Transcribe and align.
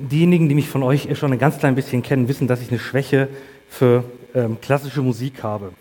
Diejenigen, 0.00 0.48
die 0.48 0.54
mich 0.54 0.68
von 0.68 0.84
euch 0.84 1.08
schon 1.18 1.32
ein 1.32 1.40
ganz 1.40 1.58
klein 1.58 1.74
bisschen 1.74 2.02
kennen, 2.04 2.28
wissen, 2.28 2.46
dass 2.46 2.62
ich 2.62 2.68
eine 2.68 2.78
Schwäche 2.78 3.28
für 3.68 4.04
ähm, 4.32 4.60
klassische 4.60 5.02
Musik 5.02 5.42
habe. 5.42 5.72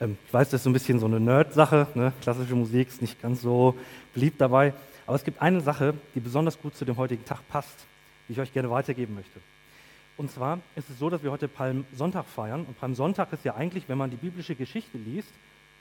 Ähm, 0.00 0.18
ich 0.26 0.34
weiß, 0.34 0.50
das 0.50 0.58
ist 0.58 0.64
so 0.64 0.70
ein 0.70 0.72
bisschen 0.72 0.98
so 0.98 1.06
eine 1.06 1.20
Nerd-Sache. 1.20 1.86
Ne? 1.94 2.12
Klassische 2.20 2.56
Musik 2.56 2.88
ist 2.88 3.00
nicht 3.00 3.22
ganz 3.22 3.40
so 3.40 3.76
beliebt 4.12 4.40
dabei. 4.40 4.74
Aber 5.06 5.14
es 5.14 5.22
gibt 5.22 5.40
eine 5.40 5.60
Sache, 5.60 5.94
die 6.16 6.20
besonders 6.20 6.60
gut 6.60 6.74
zu 6.74 6.84
dem 6.84 6.96
heutigen 6.96 7.24
Tag 7.24 7.46
passt, 7.48 7.86
die 8.28 8.32
ich 8.32 8.40
euch 8.40 8.52
gerne 8.52 8.70
weitergeben 8.70 9.14
möchte. 9.14 9.38
Und 10.16 10.32
zwar 10.32 10.58
ist 10.74 10.90
es 10.90 10.98
so, 10.98 11.08
dass 11.08 11.22
wir 11.22 11.30
heute 11.30 11.46
Palmsonntag 11.46 12.26
feiern. 12.26 12.64
Und 12.66 12.76
Palmsonntag 12.80 13.32
ist 13.32 13.44
ja 13.44 13.54
eigentlich, 13.54 13.88
wenn 13.88 13.98
man 13.98 14.10
die 14.10 14.16
biblische 14.16 14.56
Geschichte 14.56 14.98
liest, 14.98 15.30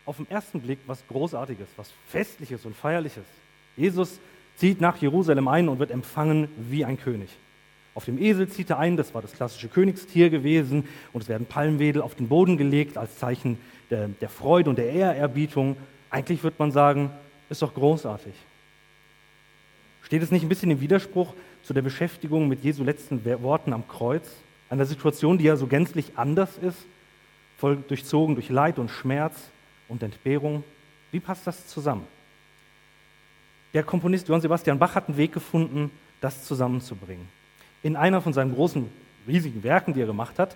auf 0.06 0.18
den 0.18 0.30
ersten 0.30 0.62
Blick 0.62 0.78
was 0.86 1.04
Großartiges, 1.08 1.68
was 1.76 1.92
Festliches 2.08 2.68
und 2.68 2.76
Feierliches. 2.76 3.26
Jesus 3.76 4.20
zieht 4.58 4.80
nach 4.80 4.98
Jerusalem 4.98 5.48
ein 5.48 5.68
und 5.70 5.80
wird 5.80 5.90
empfangen 5.90 6.50
wie 6.58 6.86
ein 6.86 7.00
König. 7.00 7.30
Auf 7.98 8.06
dem 8.06 8.22
Esel 8.22 8.48
zieht 8.48 8.70
er 8.70 8.78
ein, 8.78 8.96
das 8.96 9.16
war 9.16 9.24
das 9.24 9.34
klassische 9.34 9.70
Königstier 9.70 10.30
gewesen, 10.30 10.88
und 11.14 11.24
es 11.24 11.30
werden 11.30 11.48
Palmwedel 11.48 12.04
auf 12.04 12.14
den 12.14 12.28
Boden 12.28 12.56
gelegt 12.56 12.96
als 12.96 13.18
Zeichen 13.18 13.58
der, 13.90 14.08
der 14.08 14.30
Freude 14.30 14.70
und 14.70 14.76
der 14.76 14.92
Ehrerbietung. 14.92 15.78
Eigentlich 16.12 16.44
würde 16.44 16.58
man 16.60 16.72
sagen, 16.72 17.10
ist 17.50 17.64
doch 17.64 17.74
großartig. 17.74 18.36
Steht 20.04 20.22
es 20.22 20.30
nicht 20.30 20.44
ein 20.44 20.48
bisschen 20.48 20.70
im 20.70 20.80
Widerspruch 20.80 21.34
zu 21.64 21.74
der 21.74 21.82
Beschäftigung 21.82 22.48
mit 22.48 22.64
Jesu 22.64 22.84
letzten 22.84 23.26
Worten 23.42 23.74
am 23.74 23.88
Kreuz, 23.88 24.30
einer 24.70 24.86
Situation, 24.86 25.40
die 25.40 25.46
ja 25.46 25.56
so 25.56 25.66
gänzlich 25.66 26.12
anders 26.18 26.56
ist, 26.60 26.78
voll 27.58 27.78
durchzogen 27.78 28.36
durch 28.36 28.50
Leid 28.50 28.78
und 28.78 28.92
Schmerz 28.92 29.50
und 29.88 30.04
Entbehrung? 30.04 30.64
Wie 31.12 31.20
passt 31.20 31.48
das 31.48 31.66
zusammen? 31.66 32.06
Der 33.74 33.82
Komponist 33.82 34.28
Johann 34.28 34.42
Sebastian 34.42 34.78
Bach 34.78 34.94
hat 34.94 35.08
einen 35.08 35.18
Weg 35.18 35.32
gefunden, 35.32 35.90
das 36.22 36.46
zusammenzubringen 36.46 37.36
in 37.84 37.96
einer 37.96 38.22
von 38.22 38.34
seinen 38.34 38.54
großen, 38.54 38.90
riesigen 39.28 39.64
Werken, 39.64 39.94
die 39.94 40.02
er 40.02 40.08
gemacht 40.08 40.40
hat, 40.40 40.56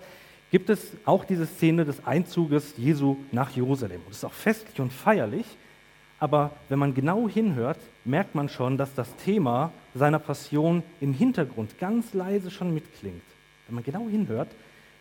gibt 0.51 0.69
es 0.69 0.91
auch 1.05 1.23
diese 1.23 1.45
Szene 1.45 1.85
des 1.85 2.05
Einzuges 2.05 2.73
Jesu 2.77 3.17
nach 3.31 3.51
Jerusalem. 3.51 4.01
Und 4.05 4.11
es 4.11 4.17
ist 4.17 4.25
auch 4.25 4.33
festlich 4.33 4.79
und 4.81 4.91
feierlich, 4.91 5.45
aber 6.19 6.51
wenn 6.69 6.77
man 6.77 6.93
genau 6.93 7.27
hinhört, 7.27 7.79
merkt 8.05 8.35
man 8.35 8.47
schon, 8.47 8.77
dass 8.77 8.93
das 8.93 9.15
Thema 9.15 9.71
seiner 9.95 10.19
Passion 10.19 10.83
im 10.99 11.13
Hintergrund 11.13 11.79
ganz 11.79 12.13
leise 12.13 12.51
schon 12.51 12.73
mitklingt. 12.73 13.23
Wenn 13.65 13.75
man 13.75 13.83
genau 13.83 14.07
hinhört, 14.07 14.49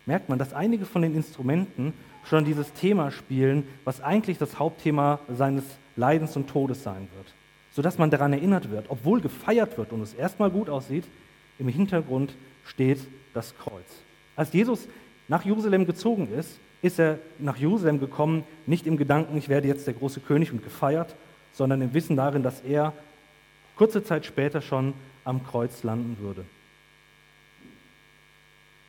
merkt 0.05 0.29
man, 0.29 0.39
dass 0.39 0.53
einige 0.53 0.85
von 0.85 1.01
den 1.01 1.13
Instrumenten 1.13 1.93
schon 2.23 2.45
dieses 2.45 2.73
Thema 2.73 3.11
spielen, 3.11 3.67
was 3.83 4.01
eigentlich 4.01 4.37
das 4.37 4.57
Hauptthema 4.57 5.19
seines 5.29 5.63
Leidens 5.95 6.35
und 6.35 6.49
Todes 6.49 6.81
sein 6.83 7.07
wird. 7.15 7.33
Sodass 7.71 7.97
man 7.97 8.09
daran 8.09 8.33
erinnert 8.33 8.71
wird, 8.71 8.85
obwohl 8.89 9.21
gefeiert 9.21 9.77
wird 9.77 9.91
und 9.91 10.01
es 10.01 10.13
erstmal 10.13 10.49
gut 10.49 10.69
aussieht, 10.69 11.05
im 11.61 11.67
Hintergrund 11.67 12.33
steht 12.65 12.99
das 13.33 13.55
Kreuz. 13.57 13.85
Als 14.35 14.51
Jesus 14.51 14.87
nach 15.27 15.45
Jerusalem 15.45 15.85
gezogen 15.85 16.27
ist, 16.33 16.59
ist 16.81 16.99
er 16.99 17.19
nach 17.37 17.57
Jerusalem 17.57 17.99
gekommen, 17.99 18.43
nicht 18.65 18.87
im 18.87 18.97
Gedanken, 18.97 19.37
ich 19.37 19.47
werde 19.47 19.67
jetzt 19.67 19.85
der 19.85 19.93
große 19.93 20.19
König 20.19 20.51
und 20.51 20.63
gefeiert, 20.63 21.15
sondern 21.53 21.81
im 21.81 21.93
Wissen 21.93 22.15
darin, 22.15 22.41
dass 22.41 22.61
er 22.61 22.93
kurze 23.75 24.03
Zeit 24.03 24.25
später 24.25 24.61
schon 24.61 24.93
am 25.23 25.45
Kreuz 25.45 25.83
landen 25.83 26.17
würde. 26.19 26.43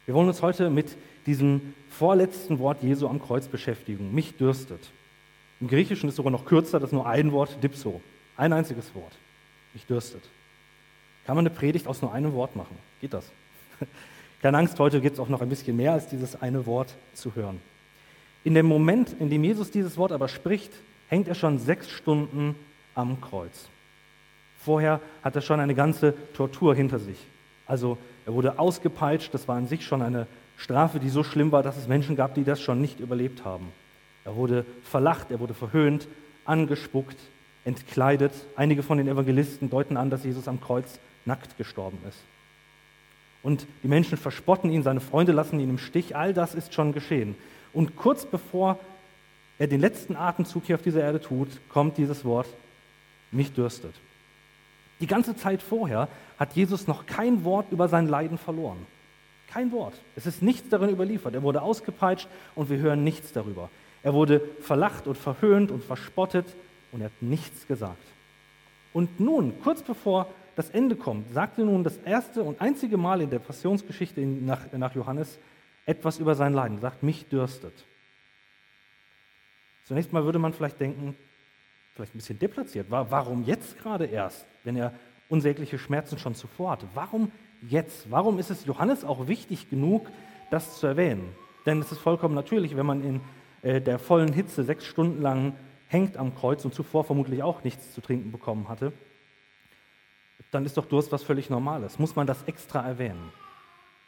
Wir 0.06 0.14
wollen 0.14 0.28
uns 0.28 0.42
heute 0.42 0.70
mit 0.70 0.96
diesem 1.26 1.74
vorletzten 1.90 2.58
Wort 2.58 2.82
Jesu 2.82 3.06
am 3.06 3.20
Kreuz 3.20 3.46
beschäftigen. 3.46 4.14
Mich 4.14 4.36
dürstet. 4.36 4.90
Im 5.60 5.68
Griechischen 5.68 6.08
ist 6.08 6.16
sogar 6.16 6.32
noch 6.32 6.46
kürzer, 6.46 6.80
das 6.80 6.88
ist 6.88 6.94
nur 6.94 7.06
ein 7.06 7.30
Wort, 7.32 7.62
dipso. 7.62 8.00
Ein 8.36 8.52
einziges 8.52 8.94
Wort. 8.94 9.12
Mich 9.74 9.86
dürstet. 9.86 10.22
Kann 11.26 11.36
man 11.36 11.46
eine 11.46 11.54
Predigt 11.54 11.86
aus 11.86 12.02
nur 12.02 12.12
einem 12.12 12.32
Wort 12.32 12.56
machen? 12.56 12.76
Geht 13.00 13.14
das? 13.14 13.30
Keine 14.42 14.58
Angst, 14.58 14.78
heute 14.78 15.00
gibt 15.00 15.14
es 15.14 15.20
auch 15.20 15.28
noch 15.28 15.40
ein 15.40 15.48
bisschen 15.48 15.76
mehr 15.76 15.92
als 15.92 16.08
dieses 16.08 16.40
eine 16.40 16.66
Wort 16.66 16.94
zu 17.14 17.34
hören. 17.34 17.60
In 18.44 18.54
dem 18.54 18.66
Moment, 18.66 19.14
in 19.20 19.30
dem 19.30 19.44
Jesus 19.44 19.70
dieses 19.70 19.96
Wort 19.96 20.10
aber 20.10 20.26
spricht, 20.28 20.72
hängt 21.08 21.28
er 21.28 21.34
schon 21.34 21.58
sechs 21.58 21.88
Stunden 21.90 22.56
am 22.94 23.20
Kreuz. 23.20 23.68
Vorher 24.58 25.00
hat 25.22 25.36
er 25.36 25.42
schon 25.42 25.60
eine 25.60 25.74
ganze 25.74 26.14
Tortur 26.34 26.74
hinter 26.74 26.98
sich. 26.98 27.18
Also 27.66 27.98
er 28.26 28.34
wurde 28.34 28.58
ausgepeitscht, 28.58 29.32
das 29.32 29.46
war 29.46 29.56
an 29.56 29.68
sich 29.68 29.84
schon 29.84 30.02
eine 30.02 30.26
Strafe, 30.56 31.00
die 31.00 31.08
so 31.08 31.22
schlimm 31.22 31.52
war, 31.52 31.62
dass 31.62 31.76
es 31.76 31.88
Menschen 31.88 32.16
gab, 32.16 32.34
die 32.34 32.44
das 32.44 32.60
schon 32.60 32.80
nicht 32.80 33.00
überlebt 33.00 33.44
haben. 33.44 33.68
Er 34.24 34.36
wurde 34.36 34.64
verlacht, 34.84 35.30
er 35.30 35.40
wurde 35.40 35.54
verhöhnt, 35.54 36.08
angespuckt, 36.44 37.16
entkleidet. 37.64 38.32
Einige 38.56 38.82
von 38.82 38.98
den 38.98 39.08
Evangelisten 39.08 39.70
deuten 39.70 39.96
an, 39.96 40.10
dass 40.10 40.24
Jesus 40.24 40.48
am 40.48 40.60
Kreuz 40.60 40.98
nackt 41.24 41.56
gestorben 41.56 41.98
ist. 42.08 42.18
Und 43.42 43.66
die 43.82 43.88
Menschen 43.88 44.16
verspotten 44.16 44.70
ihn, 44.70 44.82
seine 44.82 45.00
Freunde 45.00 45.32
lassen 45.32 45.58
ihn 45.58 45.70
im 45.70 45.78
Stich. 45.78 46.14
All 46.14 46.32
das 46.32 46.54
ist 46.54 46.74
schon 46.74 46.92
geschehen. 46.92 47.34
Und 47.72 47.96
kurz 47.96 48.24
bevor 48.24 48.78
er 49.58 49.66
den 49.66 49.80
letzten 49.80 50.16
Atemzug 50.16 50.64
hier 50.66 50.76
auf 50.76 50.82
dieser 50.82 51.02
Erde 51.02 51.20
tut, 51.20 51.48
kommt 51.68 51.98
dieses 51.98 52.24
Wort, 52.24 52.46
mich 53.30 53.52
dürstet. 53.52 53.94
Die 55.00 55.06
ganze 55.06 55.34
Zeit 55.34 55.62
vorher 55.62 56.08
hat 56.38 56.54
Jesus 56.54 56.86
noch 56.86 57.06
kein 57.06 57.44
Wort 57.44 57.72
über 57.72 57.88
sein 57.88 58.06
Leiden 58.06 58.38
verloren. 58.38 58.86
Kein 59.48 59.72
Wort. 59.72 59.94
Es 60.16 60.26
ist 60.26 60.42
nichts 60.42 60.68
darin 60.68 60.90
überliefert. 60.90 61.34
Er 61.34 61.42
wurde 61.42 61.62
ausgepeitscht 61.62 62.28
und 62.54 62.70
wir 62.70 62.78
hören 62.78 63.02
nichts 63.02 63.32
darüber. 63.32 63.68
Er 64.02 64.14
wurde 64.14 64.40
verlacht 64.60 65.06
und 65.06 65.18
verhöhnt 65.18 65.70
und 65.70 65.82
verspottet 65.82 66.46
und 66.92 67.00
er 67.00 67.06
hat 67.06 67.22
nichts 67.22 67.66
gesagt. 67.66 68.02
Und 68.92 69.20
nun, 69.20 69.54
kurz 69.62 69.82
bevor 69.82 70.28
das 70.56 70.70
Ende 70.70 70.96
kommt, 70.96 71.32
sagt 71.32 71.58
er 71.58 71.64
nun 71.64 71.84
das 71.84 71.96
erste 71.98 72.42
und 72.42 72.60
einzige 72.60 72.96
Mal 72.96 73.20
in 73.20 73.30
der 73.30 73.38
Passionsgeschichte 73.38 74.20
nach, 74.20 74.72
nach 74.72 74.94
Johannes 74.94 75.38
etwas 75.86 76.18
über 76.18 76.34
sein 76.34 76.52
Leiden, 76.52 76.78
sagt, 76.78 77.02
mich 77.02 77.28
dürstet. 77.28 77.72
Zunächst 79.84 80.12
mal 80.12 80.24
würde 80.24 80.38
man 80.38 80.52
vielleicht 80.52 80.80
denken, 80.80 81.16
vielleicht 81.94 82.14
ein 82.14 82.18
bisschen 82.18 82.38
deplatziert, 82.38 82.86
warum 82.88 83.44
jetzt 83.44 83.78
gerade 83.78 84.06
erst, 84.06 84.46
wenn 84.64 84.76
er 84.76 84.92
unsägliche 85.28 85.78
Schmerzen 85.78 86.18
schon 86.18 86.34
zuvor 86.34 86.72
hatte? 86.72 86.86
Warum 86.94 87.32
jetzt? 87.68 88.10
Warum 88.10 88.38
ist 88.38 88.50
es 88.50 88.64
Johannes 88.66 89.04
auch 89.04 89.28
wichtig 89.28 89.70
genug, 89.70 90.08
das 90.50 90.78
zu 90.78 90.86
erwähnen? 90.86 91.34
Denn 91.66 91.80
es 91.80 91.90
ist 91.90 91.98
vollkommen 91.98 92.34
natürlich, 92.34 92.76
wenn 92.76 92.86
man 92.86 93.02
in 93.02 93.20
äh, 93.62 93.80
der 93.80 93.98
vollen 93.98 94.32
Hitze 94.32 94.64
sechs 94.64 94.84
Stunden 94.84 95.22
lang 95.22 95.54
hängt 95.88 96.16
am 96.16 96.34
Kreuz 96.34 96.64
und 96.64 96.74
zuvor 96.74 97.04
vermutlich 97.04 97.42
auch 97.42 97.64
nichts 97.64 97.92
zu 97.94 98.00
trinken 98.00 98.32
bekommen 98.32 98.68
hatte, 98.68 98.92
dann 100.52 100.64
ist 100.64 100.76
doch 100.76 100.86
Durst 100.86 101.10
was 101.10 101.24
völlig 101.24 101.50
Normales. 101.50 101.98
Muss 101.98 102.14
man 102.14 102.26
das 102.26 102.44
extra 102.44 102.86
erwähnen? 102.86 103.32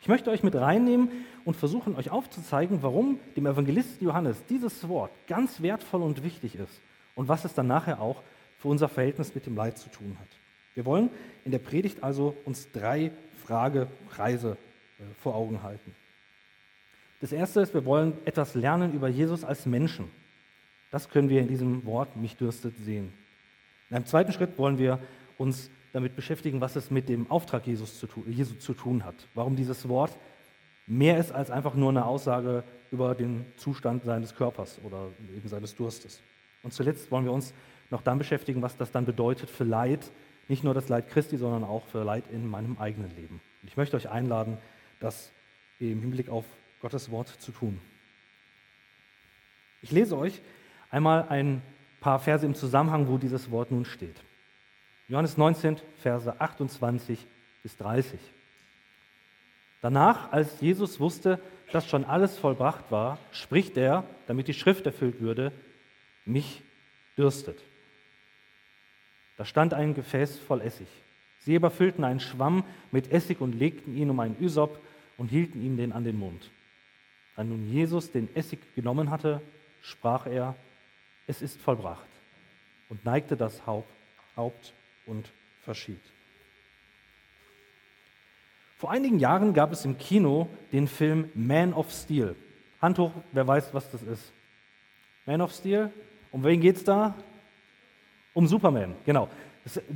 Ich 0.01 0.09
möchte 0.09 0.31
euch 0.31 0.43
mit 0.43 0.55
reinnehmen 0.55 1.09
und 1.47 1.57
versuchen, 1.57 1.97
euch 1.97 2.11
aufzuzeigen, 2.11 2.83
warum 2.83 3.19
dem 3.37 3.47
Evangelisten 3.47 4.07
Johannes 4.07 4.45
dieses 4.51 4.87
Wort 4.87 5.11
ganz 5.27 5.63
wertvoll 5.63 6.03
und 6.03 6.23
wichtig 6.23 6.57
ist 6.57 6.81
und 7.15 7.27
was 7.27 7.47
es 7.47 7.55
dann 7.55 7.67
nachher 7.67 8.01
auch 8.01 8.23
für 8.59 8.69
unser 8.69 8.91
Verhältnis 8.91 9.35
mit 9.35 9.47
dem 9.47 9.57
Leid 9.57 9.79
zu 9.79 9.89
tun 9.89 10.17
hat. 10.21 10.29
Wir 10.75 10.85
wollen 10.85 11.09
in 11.45 11.53
der 11.53 11.59
Predigt 11.59 12.03
also 12.03 12.37
uns 12.45 12.71
drei 12.73 13.13
Fragepreise 13.47 14.59
äh, 14.99 15.03
vor 15.23 15.35
Augen 15.35 15.63
halten. 15.63 15.95
Das 17.23 17.33
erste 17.33 17.63
ist, 17.63 17.73
wir 17.73 17.87
wollen 17.87 18.13
etwas 18.27 18.55
lernen 18.55 18.93
über 18.93 19.09
Jesus 19.09 19.45
als 19.45 19.65
Menschen. 19.65 20.11
Das 20.91 21.09
können 21.09 21.31
wir 21.31 21.41
in 21.41 21.49
diesem 21.49 21.87
Wort 21.87 22.17
mich 22.17 22.37
dürstet 22.37 22.75
sehen. 22.85 23.15
In 23.89 23.97
einem 23.97 24.07
zweiten 24.07 24.33
Schritt 24.33 24.59
wollen 24.59 24.77
wir 24.77 24.99
uns 25.39 25.71
damit 25.95 26.15
beschäftigen, 26.15 26.61
was 26.61 26.77
es 26.77 26.91
mit 26.91 27.09
dem 27.09 27.31
Auftrag 27.31 27.67
Jesus 27.67 27.99
zu 27.99 28.07
tun, 28.07 28.25
Jesu 28.29 28.55
zu 28.57 28.75
tun 28.75 29.05
hat. 29.05 29.15
Warum 29.33 29.57
dieses 29.57 29.89
Wort 29.89 30.17
mehr 30.87 31.17
ist 31.17 31.33
als 31.33 31.51
einfach 31.51 31.75
nur 31.75 31.89
eine 31.89 32.05
Aussage 32.05 32.65
über 32.91 33.15
den 33.15 33.47
Zustand 33.57 34.05
seines 34.05 34.35
Körpers 34.35 34.79
oder 34.85 35.09
eben 35.35 35.49
seines 35.49 35.75
Durstes. 35.75 36.21
Und 36.63 36.73
zuletzt 36.73 37.11
wollen 37.11 37.25
wir 37.25 37.33
uns 37.33 37.55
noch 37.91 38.03
dann 38.03 38.19
beschäftigen, 38.19 38.61
was 38.61 38.77
das 38.77 38.91
dann 38.93 39.07
bedeutet 39.07 39.49
für 39.49 39.65
Leid, 39.65 40.11
nicht 40.49 40.65
nur 40.65 40.75
das 40.75 40.91
Leid 40.91 41.09
Christi, 41.09 41.39
sondern 41.39 41.65
auch 41.65 41.87
für 41.87 42.05
Leid 42.05 42.25
in 42.31 42.47
meinem 42.47 42.77
eigenen 42.79 43.15
Leben. 43.17 43.41
Und 43.63 43.69
ich 43.69 43.77
möchte 43.79 43.97
euch 43.97 44.11
einladen, 44.11 44.59
das 45.01 45.33
im 45.79 46.01
Hinblick 46.01 46.29
auf 46.29 46.45
Gottes 46.83 47.11
Wort 47.11 47.29
zu 47.29 47.51
tun. 47.51 47.81
Ich 49.81 49.91
lese 49.91 50.19
euch 50.19 50.43
Einmal 50.95 51.27
ein 51.29 51.61
paar 52.01 52.21
Verse 52.21 52.47
im 52.47 52.55
Zusammenhang, 52.55 53.09
wo 53.09 53.19
dieses 53.19 53.51
Wort 53.51 53.73
nun 53.73 53.85
steht. 53.85 54.15
Johannes 55.09 55.37
19, 55.37 55.77
Verse 56.01 56.41
28 56.41 57.19
bis 57.63 57.77
30. 57.77 58.19
Danach, 59.83 60.33
als 60.33 60.61
Jesus 60.61 60.99
wusste, 60.99 61.39
dass 61.73 61.87
schon 61.87 62.05
alles 62.05 62.39
vollbracht 62.39 62.91
war, 62.91 63.19
spricht 63.33 63.77
er, 63.77 64.05
damit 64.27 64.49
die 64.49 64.55
Schrift 64.55 64.87
erfüllt 64.87 65.21
würde, 65.21 65.53
mich 66.25 66.63
dürstet. 67.19 67.59
Da 69.37 69.45
stand 69.45 69.75
ein 69.75 69.95
Gefäß 69.95 70.39
voll 70.39 70.63
Essig. 70.63 70.89
Sie 71.41 71.55
aber 71.55 71.71
füllten 71.71 72.05
einen 72.05 72.21
Schwamm 72.21 72.65
mit 72.91 73.13
Essig 73.13 73.41
und 73.41 73.53
legten 73.53 73.95
ihn 73.97 74.09
um 74.09 74.21
einen 74.21 74.41
Ysop 74.41 74.81
und 75.19 75.29
hielten 75.29 75.63
ihm 75.63 75.77
den 75.77 75.93
an 75.93 76.05
den 76.05 76.19
Mund. 76.19 76.51
Da 77.37 77.45
nun 77.45 77.71
Jesus 77.71 78.11
den 78.11 78.35
Essig 78.35 78.61
genommen 78.75 79.11
hatte, 79.11 79.43
sprach 79.83 80.27
er, 80.27 80.55
es 81.27 81.43
ist 81.43 81.61
vollbracht 81.61 82.09
und 82.89 83.05
neigte 83.05 83.37
das 83.37 83.67
Haupt 83.67 84.73
und 85.07 85.31
verschied. 85.63 86.01
Vor 88.77 88.91
einigen 88.91 89.19
Jahren 89.19 89.55
gab 89.55 89.73
es 89.73 89.85
im 89.85 89.97
Kino 89.97 90.49
den 90.73 90.89
Film 90.89 91.31
Man 91.35 91.73
of 91.73 91.91
Steel. 91.91 92.35
Hand 92.83 92.99
hoch, 92.99 93.13
wer 93.33 93.47
weiß, 93.47 93.73
was 93.73 93.91
das 93.91 94.03
ist. 94.03 94.33
Man 95.27 95.41
of 95.41 95.53
Steel? 95.53 95.91
Um 96.33 96.45
wen 96.45 96.61
geht 96.61 96.77
es 96.77 96.85
da? 96.85 97.15
Um 98.35 98.47
Superman, 98.47 98.95
genau. 99.07 99.29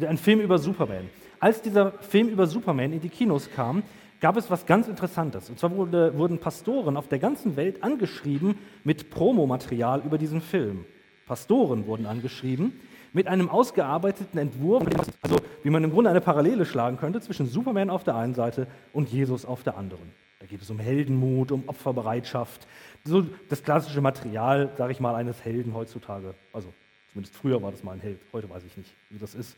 Ein 0.01 0.17
Film 0.17 0.41
über 0.41 0.59
Superman. 0.59 1.11
Als 1.41 1.61
dieser 1.61 1.93
Film 1.93 2.29
über 2.29 2.47
Superman 2.47 2.93
in 2.93 3.01
die 3.01 3.09
Kinos 3.09 3.51
kam, 3.51 3.83
gab 4.21 4.37
es 4.37 4.51
was 4.51 4.65
ganz 4.65 4.89
Interessantes. 4.89 5.51
Und 5.51 5.59
zwar 5.59 5.77
wurde, 5.77 6.17
wurden 6.17 6.39
Pastoren 6.39 6.97
auf 6.97 7.09
der 7.09 7.19
ganzen 7.19 7.57
Welt 7.57 7.83
angeschrieben 7.83 8.57
mit 8.85 9.11
Promomaterial 9.11 10.03
über 10.05 10.19
diesen 10.19 10.41
Film. 10.41 10.85
Pastoren 11.27 11.87
wurden 11.87 12.07
angeschrieben 12.07 12.81
mit 13.19 13.27
einem 13.27 13.49
ausgearbeiteten 13.49 14.39
Entwurf, 14.39 14.85
also 15.23 15.41
wie 15.65 15.71
man 15.71 15.83
im 15.83 15.91
Grunde 15.91 16.09
eine 16.09 16.21
Parallele 16.21 16.65
schlagen 16.65 16.99
könnte 16.99 17.21
zwischen 17.21 17.49
Superman 17.49 17.91
auf 17.91 18.05
der 18.05 18.15
einen 18.15 18.33
Seite 18.33 18.69
und 18.93 19.09
Jesus 19.09 19.45
auf 19.45 19.65
der 19.65 19.77
anderen. 19.77 20.13
Da 20.39 20.47
geht 20.47 20.63
es 20.63 20.71
um 20.71 20.79
Heldenmut, 20.79 21.51
um 21.51 21.65
Opferbereitschaft, 21.69 22.69
so 23.03 23.27
das 23.49 23.65
klassische 23.65 24.01
Material, 24.01 24.71
sage 24.79 24.93
ich 24.93 25.01
mal, 25.01 25.17
eines 25.17 25.45
Helden 25.45 25.75
heutzutage. 25.75 26.33
Also 26.53 26.73
zumindest 27.11 27.35
früher 27.35 27.61
war 27.61 27.73
das 27.73 27.83
mal 27.83 27.91
ein 27.91 28.01
Held, 28.01 28.21
heute 28.33 28.49
weiß 28.49 28.63
ich 28.63 28.77
nicht, 28.77 28.95
wie 29.11 29.19
das 29.19 29.35
ist 29.35 29.57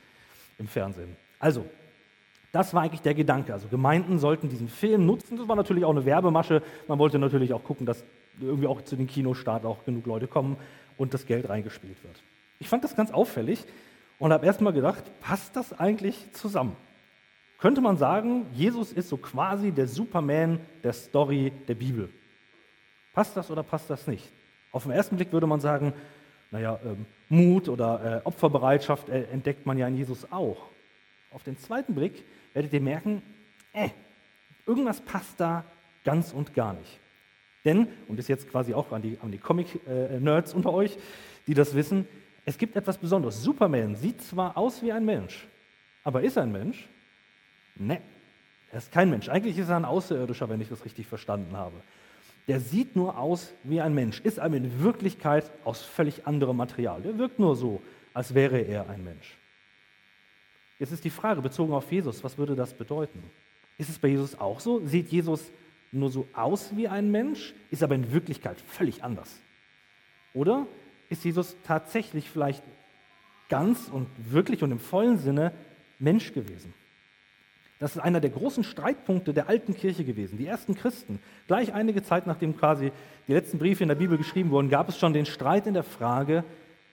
im 0.58 0.66
Fernsehen. 0.66 1.14
Also, 1.38 1.66
das 2.52 2.72
war 2.72 2.80
eigentlich 2.80 3.02
der 3.02 3.12
Gedanke. 3.12 3.52
Also 3.52 3.68
Gemeinden 3.68 4.18
sollten 4.18 4.48
diesen 4.48 4.68
Film 4.68 5.04
nutzen. 5.04 5.36
Das 5.36 5.48
war 5.48 5.56
natürlich 5.56 5.84
auch 5.84 5.90
eine 5.90 6.06
Werbemasche. 6.06 6.62
Man 6.88 6.98
wollte 6.98 7.18
natürlich 7.18 7.52
auch 7.52 7.62
gucken, 7.62 7.84
dass 7.84 8.04
irgendwie 8.40 8.66
auch 8.66 8.80
zu 8.80 8.96
den 8.96 9.06
Kinostart 9.06 9.66
auch 9.66 9.84
genug 9.84 10.06
Leute 10.06 10.28
kommen 10.28 10.56
und 10.96 11.12
das 11.12 11.26
Geld 11.26 11.50
reingespielt 11.50 12.02
wird. 12.02 12.22
Ich 12.60 12.68
fand 12.68 12.84
das 12.84 12.94
ganz 12.94 13.10
auffällig 13.10 13.64
und 14.18 14.32
habe 14.32 14.46
erst 14.46 14.60
mal 14.60 14.72
gedacht, 14.72 15.04
passt 15.20 15.56
das 15.56 15.72
eigentlich 15.72 16.32
zusammen? 16.34 16.76
Könnte 17.58 17.80
man 17.80 17.96
sagen, 17.96 18.46
Jesus 18.54 18.92
ist 18.92 19.08
so 19.08 19.16
quasi 19.16 19.72
der 19.72 19.88
Superman 19.88 20.60
der 20.84 20.92
Story 20.92 21.52
der 21.68 21.74
Bibel. 21.74 22.10
Passt 23.12 23.36
das 23.36 23.50
oder 23.50 23.62
passt 23.62 23.90
das 23.90 24.06
nicht? 24.06 24.30
Auf 24.72 24.84
den 24.84 24.92
ersten 24.92 25.16
Blick 25.16 25.32
würde 25.32 25.46
man 25.46 25.60
sagen, 25.60 25.94
naja, 26.50 26.78
ähm, 26.84 27.06
Mut 27.28 27.68
oder 27.68 28.22
äh, 28.22 28.26
Opferbereitschaft 28.26 29.08
äh, 29.08 29.24
entdeckt 29.24 29.66
man 29.66 29.78
ja 29.78 29.88
in 29.88 29.96
Jesus 29.96 30.30
auch. 30.30 30.68
Auf 31.32 31.42
den 31.42 31.58
zweiten 31.58 31.94
Blick 31.94 32.24
werdet 32.52 32.72
ihr 32.72 32.80
merken, 32.80 33.22
äh, 33.72 33.88
irgendwas 34.66 35.00
passt 35.00 35.38
da 35.40 35.64
ganz 36.04 36.32
und 36.32 36.54
gar 36.54 36.74
nicht. 36.74 36.98
Denn, 37.64 37.88
und 38.08 38.18
das 38.18 38.28
jetzt 38.28 38.50
quasi 38.50 38.74
auch 38.74 38.92
an 38.92 39.02
die, 39.02 39.18
an 39.22 39.30
die 39.30 39.38
Comic-Nerds 39.38 40.52
äh, 40.52 40.56
unter 40.56 40.72
euch, 40.72 40.96
die 41.46 41.54
das 41.54 41.74
wissen, 41.74 42.06
es 42.44 42.58
gibt 42.58 42.76
etwas 42.76 42.98
Besonderes. 42.98 43.42
Superman 43.42 43.96
sieht 43.96 44.22
zwar 44.22 44.56
aus 44.56 44.82
wie 44.82 44.92
ein 44.92 45.04
Mensch, 45.04 45.46
aber 46.04 46.22
ist 46.22 46.36
er 46.36 46.44
ein 46.44 46.52
Mensch? 46.52 46.88
Ne, 47.76 48.00
er 48.72 48.78
ist 48.78 48.92
kein 48.92 49.10
Mensch. 49.10 49.28
Eigentlich 49.28 49.58
ist 49.58 49.68
er 49.68 49.76
ein 49.76 49.84
Außerirdischer, 49.84 50.48
wenn 50.48 50.60
ich 50.60 50.68
das 50.68 50.84
richtig 50.84 51.06
verstanden 51.06 51.56
habe. 51.56 51.82
Der 52.48 52.60
sieht 52.60 52.96
nur 52.96 53.18
aus 53.18 53.52
wie 53.64 53.80
ein 53.80 53.94
Mensch, 53.94 54.20
ist 54.20 54.38
aber 54.38 54.56
in 54.56 54.82
Wirklichkeit 54.82 55.50
aus 55.64 55.82
völlig 55.82 56.26
anderem 56.26 56.56
Material. 56.56 57.02
Der 57.02 57.18
wirkt 57.18 57.38
nur 57.38 57.56
so, 57.56 57.82
als 58.14 58.34
wäre 58.34 58.58
er 58.58 58.88
ein 58.88 59.04
Mensch. 59.04 59.36
Jetzt 60.78 60.92
ist 60.92 61.04
die 61.04 61.10
Frage 61.10 61.42
bezogen 61.42 61.72
auf 61.72 61.90
Jesus, 61.92 62.24
was 62.24 62.38
würde 62.38 62.56
das 62.56 62.72
bedeuten? 62.72 63.22
Ist 63.76 63.90
es 63.90 63.98
bei 63.98 64.08
Jesus 64.08 64.38
auch 64.38 64.60
so? 64.60 64.84
Sieht 64.86 65.08
Jesus 65.08 65.44
nur 65.92 66.10
so 66.10 66.26
aus 66.32 66.74
wie 66.76 66.88
ein 66.88 67.10
Mensch, 67.10 67.54
ist 67.70 67.82
aber 67.82 67.94
in 67.94 68.12
Wirklichkeit 68.12 68.60
völlig 68.60 69.04
anders? 69.04 69.38
Oder 70.32 70.66
ist 71.10 71.24
Jesus 71.24 71.54
tatsächlich 71.66 72.30
vielleicht 72.30 72.62
ganz 73.50 73.88
und 73.88 74.08
wirklich 74.30 74.62
und 74.62 74.70
im 74.70 74.78
vollen 74.78 75.18
Sinne 75.18 75.52
Mensch 75.98 76.32
gewesen. 76.32 76.72
Das 77.80 77.96
ist 77.96 78.02
einer 78.02 78.20
der 78.20 78.30
großen 78.30 78.62
Streitpunkte 78.62 79.32
der 79.32 79.48
alten 79.48 79.74
Kirche 79.74 80.04
gewesen. 80.04 80.38
Die 80.38 80.46
ersten 80.46 80.74
Christen, 80.74 81.18
gleich 81.46 81.72
einige 81.72 82.02
Zeit 82.02 82.26
nachdem 82.26 82.56
quasi 82.56 82.92
die 83.26 83.32
letzten 83.32 83.58
Briefe 83.58 83.82
in 83.82 83.88
der 83.88 83.96
Bibel 83.96 84.18
geschrieben 84.18 84.50
wurden, 84.50 84.68
gab 84.68 84.88
es 84.88 84.98
schon 84.98 85.12
den 85.12 85.26
Streit 85.26 85.66
in 85.66 85.74
der 85.74 85.82
Frage, 85.82 86.44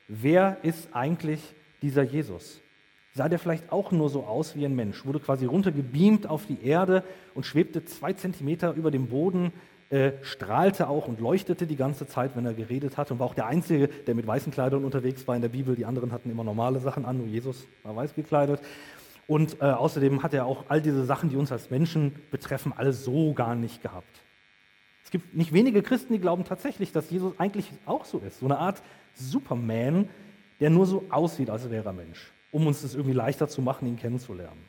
wer 0.08 0.58
ist 0.64 0.90
eigentlich 0.94 1.42
dieser 1.82 2.04
Jesus? 2.04 2.62
Sah 3.14 3.28
der 3.28 3.40
vielleicht 3.40 3.72
auch 3.72 3.92
nur 3.92 4.10
so 4.10 4.24
aus 4.24 4.56
wie 4.56 4.66
ein 4.66 4.76
Mensch? 4.76 5.06
Wurde 5.06 5.20
quasi 5.20 5.46
runtergebeamt 5.46 6.28
auf 6.28 6.46
die 6.46 6.64
Erde 6.64 7.04
und 7.34 7.46
schwebte 7.46 7.84
zwei 7.84 8.14
Zentimeter 8.14 8.74
über 8.74 8.90
dem 8.90 9.08
Boden 9.08 9.52
äh, 9.90 10.12
strahlte 10.22 10.90
auch 10.90 11.08
und 11.08 11.22
leuchtete 11.22 11.66
die 11.66 11.78
ganze 11.78 12.08
Zeit, 12.08 12.36
wenn 12.36 12.46
er 12.46 12.54
geredet 12.54 12.98
hat 12.98 13.10
und 13.12 13.20
war 13.20 13.28
auch 13.28 13.34
der 13.34 13.48
Einzige, 13.48 13.88
der 13.88 14.16
mit 14.16 14.28
weißen 14.28 14.52
Kleidern 14.52 14.84
unterwegs 14.84 15.28
war 15.28 15.36
in 15.36 15.42
der 15.42 15.50
Bibel. 15.50 15.76
Die 15.76 15.86
anderen 15.86 16.12
hatten 16.12 16.30
immer 16.30 16.44
normale 16.44 16.80
Sachen 16.80 17.06
an, 17.06 17.18
nur 17.18 17.28
Jesus 17.28 17.68
war 17.84 17.96
weiß 17.96 18.14
gekleidet. 18.14 18.60
Und 19.28 19.62
äh, 19.62 19.66
außerdem 19.66 20.24
hat 20.24 20.34
er 20.34 20.46
auch 20.46 20.66
all 20.68 20.82
diese 20.82 21.06
Sachen, 21.06 21.30
die 21.30 21.36
uns 21.36 21.52
als 21.52 21.70
Menschen 21.70 22.16
betreffen, 22.32 22.74
alle 22.76 22.92
so 22.94 23.34
gar 23.34 23.56
nicht 23.56 23.82
gehabt. 23.82 24.24
Es 25.04 25.12
gibt 25.12 25.36
nicht 25.36 25.54
wenige 25.54 25.82
Christen, 25.82 26.12
die 26.12 26.20
glauben 26.20 26.44
tatsächlich, 26.44 26.92
dass 26.92 27.10
Jesus 27.10 27.34
eigentlich 27.38 27.72
auch 27.86 28.04
so 28.04 28.20
ist. 28.20 28.40
So 28.40 28.46
eine 28.46 28.58
Art 28.58 28.82
Superman, 29.14 30.10
der 30.60 30.70
nur 30.70 30.86
so 30.86 31.06
aussieht, 31.10 31.50
als 31.50 31.70
wäre 31.70 31.86
er 31.86 31.94
Mensch, 31.94 32.32
um 32.52 32.68
uns 32.68 32.82
das 32.82 32.94
irgendwie 32.94 33.14
leichter 33.14 33.48
zu 33.48 33.62
machen, 33.62 33.88
ihn 33.88 33.96
kennenzulernen. 33.96 34.66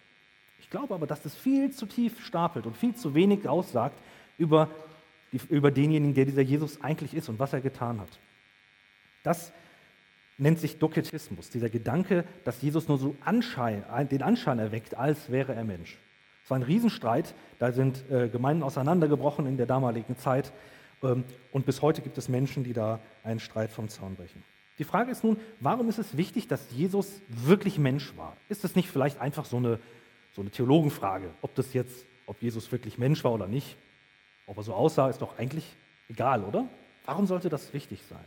Ich 0.61 0.71
glaube 0.71 0.95
aber, 0.95 1.09
dass 1.09 1.23
das 1.23 1.35
viel 1.35 1.73
zu 1.73 1.87
tief 1.87 2.25
stapelt 2.25 2.67
und 2.67 2.77
viel 2.77 2.95
zu 2.95 3.15
wenig 3.15 3.49
aussagt 3.49 3.99
über 4.37 4.69
über 5.49 5.71
denjenigen, 5.71 6.15
der 6.15 6.25
dieser 6.25 6.43
Jesus 6.43 6.81
eigentlich 6.81 7.15
ist 7.15 7.29
und 7.29 7.39
was 7.39 7.53
er 7.53 7.61
getan 7.61 8.01
hat. 8.01 8.19
Das 9.23 9.53
nennt 10.39 10.59
sich 10.59 10.79
Doketismus, 10.79 11.51
dieser 11.51 11.69
Gedanke, 11.69 12.25
dass 12.45 12.63
Jesus 12.63 12.89
nur 12.89 12.99
so 12.99 13.17
Anschein, 13.25 13.85
den 14.11 14.23
Anschein 14.23 14.59
erweckt, 14.59 14.95
als 14.95 15.31
wäre 15.31 15.55
er 15.55 15.65
Mensch. 15.65 15.99
Es 16.45 16.51
war 16.51 16.59
ein 16.59 16.63
Riesenstreit, 16.63 17.35
da 17.59 17.73
sind 17.73 18.05
äh, 18.11 18.29
Gemeinden 18.29 18.63
auseinandergebrochen 18.63 19.47
in 19.47 19.57
der 19.57 19.67
damaligen 19.67 20.17
Zeit 20.17 20.53
ähm, 21.03 21.25
und 21.53 21.67
bis 21.67 21.83
heute 21.83 22.01
gibt 22.01 22.17
es 22.17 22.29
Menschen, 22.29 22.65
die 22.65 22.73
da 22.73 23.01
einen 23.25 23.41
Streit 23.41 23.71
vom 23.71 23.89
Zaun 23.89 24.15
brechen. 24.15 24.43
Die 24.79 24.85
Frage 24.85 25.11
ist 25.11 25.25
nun, 25.25 25.39
warum 25.61 25.89
ist 25.89 25.99
es 25.99 26.17
wichtig, 26.17 26.47
dass 26.47 26.71
Jesus 26.71 27.21
wirklich 27.29 27.79
Mensch 27.79 28.17
war? 28.17 28.37
Ist 28.49 28.65
es 28.65 28.77
nicht 28.77 28.89
vielleicht 28.89 29.21
einfach 29.21 29.45
so 29.45 29.57
eine, 29.57 29.81
so 30.35 30.41
eine 30.41 30.51
Theologenfrage, 30.51 31.31
ob 31.43 31.55
das 31.57 31.75
jetzt, 31.75 32.07
ob 32.27 32.41
Jesus 32.41 32.71
wirklich 32.71 32.97
Mensch 32.97 33.25
war 33.25 33.33
oder 33.33 33.49
nicht? 33.49 33.77
Ob 34.49 34.57
er 34.57 34.63
so 34.65 34.75
aussah, 34.75 35.09
ist 35.09 35.23
doch 35.23 35.39
eigentlich 35.39 35.65
egal, 36.09 36.43
oder? 36.43 36.67
Warum 37.05 37.27
sollte 37.27 37.49
das 37.49 37.73
wichtig 37.73 38.01
sein? 38.09 38.25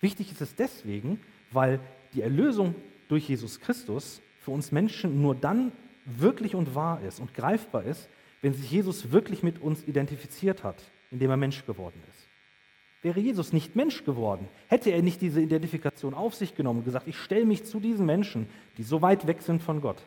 Wichtig 0.00 0.30
ist 0.30 0.42
es 0.42 0.54
deswegen, 0.54 1.20
weil 1.50 1.80
die 2.12 2.20
Erlösung 2.20 2.74
durch 3.08 3.28
Jesus 3.28 3.58
Christus 3.60 4.20
für 4.40 4.50
uns 4.50 4.70
Menschen 4.70 5.22
nur 5.22 5.34
dann 5.34 5.72
wirklich 6.04 6.54
und 6.54 6.74
wahr 6.74 7.00
ist 7.00 7.18
und 7.18 7.32
greifbar 7.32 7.84
ist, 7.84 8.08
wenn 8.42 8.52
sich 8.52 8.70
Jesus 8.70 9.10
wirklich 9.10 9.42
mit 9.42 9.60
uns 9.62 9.82
identifiziert 9.84 10.62
hat, 10.62 10.76
indem 11.10 11.30
er 11.30 11.38
Mensch 11.38 11.64
geworden 11.64 12.00
ist. 12.10 12.28
Wäre 13.00 13.20
Jesus 13.20 13.54
nicht 13.54 13.76
Mensch 13.76 14.04
geworden, 14.04 14.48
hätte 14.68 14.90
er 14.90 15.02
nicht 15.02 15.22
diese 15.22 15.40
Identifikation 15.40 16.12
auf 16.12 16.34
sich 16.34 16.54
genommen 16.54 16.80
und 16.80 16.84
gesagt, 16.84 17.08
ich 17.08 17.16
stelle 17.16 17.46
mich 17.46 17.64
zu 17.64 17.80
diesen 17.80 18.04
Menschen, 18.04 18.48
die 18.76 18.82
so 18.82 19.00
weit 19.00 19.26
weg 19.26 19.40
sind 19.40 19.62
von 19.62 19.80
Gott. 19.80 20.02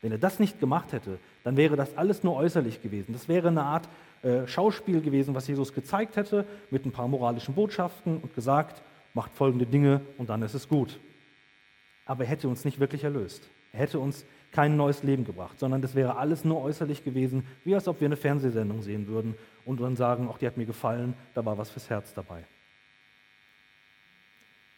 Wenn 0.00 0.12
er 0.12 0.18
das 0.18 0.38
nicht 0.38 0.60
gemacht 0.60 0.92
hätte, 0.92 1.18
dann 1.44 1.56
wäre 1.56 1.76
das 1.76 1.96
alles 1.96 2.22
nur 2.22 2.36
äußerlich 2.36 2.82
gewesen. 2.82 3.12
Das 3.12 3.28
wäre 3.28 3.48
eine 3.48 3.64
Art 3.64 3.88
äh, 4.22 4.46
Schauspiel 4.46 5.00
gewesen, 5.00 5.34
was 5.34 5.46
Jesus 5.46 5.72
gezeigt 5.72 6.16
hätte, 6.16 6.46
mit 6.70 6.84
ein 6.84 6.92
paar 6.92 7.08
moralischen 7.08 7.54
Botschaften 7.54 8.18
und 8.18 8.34
gesagt, 8.34 8.82
macht 9.14 9.32
folgende 9.34 9.66
Dinge 9.66 10.00
und 10.16 10.28
dann 10.28 10.42
ist 10.42 10.54
es 10.54 10.68
gut. 10.68 10.98
Aber 12.04 12.24
er 12.24 12.30
hätte 12.30 12.48
uns 12.48 12.64
nicht 12.64 12.80
wirklich 12.80 13.04
erlöst. 13.04 13.48
Er 13.72 13.80
hätte 13.80 13.98
uns 13.98 14.24
kein 14.50 14.76
neues 14.76 15.02
Leben 15.02 15.24
gebracht, 15.24 15.58
sondern 15.58 15.82
das 15.82 15.94
wäre 15.94 16.16
alles 16.16 16.44
nur 16.44 16.62
äußerlich 16.62 17.04
gewesen, 17.04 17.46
wie 17.64 17.74
als 17.74 17.86
ob 17.86 18.00
wir 18.00 18.06
eine 18.06 18.16
Fernsehsendung 18.16 18.82
sehen 18.82 19.06
würden 19.06 19.34
und 19.64 19.80
dann 19.80 19.96
sagen, 19.96 20.28
ach, 20.32 20.38
die 20.38 20.46
hat 20.46 20.56
mir 20.56 20.66
gefallen, 20.66 21.14
da 21.34 21.44
war 21.44 21.58
was 21.58 21.70
fürs 21.70 21.90
Herz 21.90 22.14
dabei. 22.14 22.44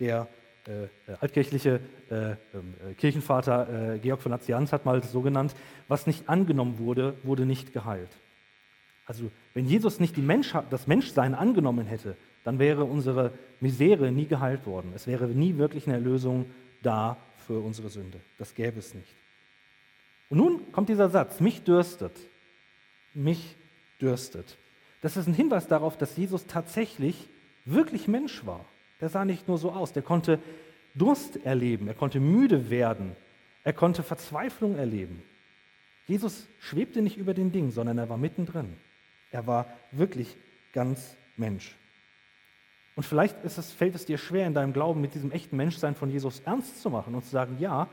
Der 0.01 0.27
äh, 0.67 0.89
altkirchliche 1.21 1.81
äh, 2.11 2.15
ähm, 2.15 2.75
äh, 2.89 2.95
Kirchenvater 2.95 3.95
äh, 3.95 3.99
Georg 3.99 4.21
von 4.21 4.31
Nazianz 4.31 4.73
hat 4.73 4.85
mal 4.85 5.03
so 5.03 5.21
genannt, 5.21 5.55
was 5.89 6.07
nicht 6.07 6.29
angenommen 6.29 6.79
wurde, 6.79 7.15
wurde 7.23 7.47
nicht 7.47 7.73
geheilt. 7.73 8.11
Also 9.11 9.29
wenn 9.55 9.67
Jesus 9.67 9.99
nicht 9.99 10.17
Mensch, 10.19 10.55
das 10.71 10.87
Menschsein 10.87 11.35
angenommen 11.35 11.85
hätte, 11.85 12.17
dann 12.45 12.61
wäre 12.61 12.85
unsere 12.85 13.33
Misere 13.59 14.13
nie 14.13 14.27
geheilt 14.27 14.67
worden. 14.67 14.93
Es 14.95 15.09
wäre 15.09 15.27
nie 15.27 15.59
wirklich 15.59 15.89
eine 15.89 15.97
Erlösung 15.97 16.47
da 16.81 17.17
für 17.45 17.59
unsere 17.59 17.89
Sünde. 17.89 18.21
Das 18.39 18.55
gäbe 18.55 18.79
es 18.79 18.95
nicht. 18.95 19.13
Und 20.29 20.39
nun 20.39 20.71
kommt 20.71 20.91
dieser 20.91 21.09
Satz, 21.09 21.41
mich 21.41 21.65
dürstet, 21.65 22.13
mich 23.13 23.57
dürstet. 24.01 24.57
Das 25.03 25.17
ist 25.17 25.27
ein 25.27 25.35
Hinweis 25.35 25.67
darauf, 25.67 25.99
dass 25.99 26.17
Jesus 26.17 26.47
tatsächlich 26.47 27.17
wirklich 27.65 28.07
Mensch 28.07 28.47
war. 28.47 28.65
Der 29.01 29.09
sah 29.09 29.25
nicht 29.25 29.49
nur 29.49 29.59
so 29.59 29.73
aus, 29.73 29.93
der 29.93 30.05
konnte 30.05 30.39
Durst 30.95 31.45
erleben, 31.45 31.89
er 31.89 31.95
konnte 31.95 32.21
müde 32.21 32.71
werden, 32.71 33.17
er 33.65 33.73
konnte 33.73 34.05
Verzweiflung 34.05 34.77
erleben. 34.77 35.21
Jesus 36.07 36.47
schwebte 36.61 37.03
nicht 37.03 37.17
über 37.17 37.35
den 37.35 37.51
Dingen, 37.51 37.73
sondern 37.73 37.99
er 37.99 38.09
war 38.09 38.17
mittendrin. 38.17 38.77
Er 39.31 39.47
war 39.47 39.67
wirklich 39.93 40.37
ganz 40.73 41.17
Mensch. 41.37 41.77
Und 42.97 43.05
vielleicht 43.05 43.37
es, 43.45 43.73
fällt 43.73 43.95
es 43.95 44.05
dir 44.05 44.19
schwer, 44.19 44.47
in 44.47 44.55
deinem 44.55 44.73
Glauben 44.73 45.01
mit 45.01 45.15
diesem 45.15 45.31
echten 45.33 45.57
Menschsein 45.57 45.95
von 45.95 46.11
Jesus 46.11 46.41
ernst 46.41 46.83
zu 46.83 46.91
machen 46.91 47.15
und 47.15 47.25
zu 47.25 47.31
sagen, 47.31 47.57
ja, 47.59 47.89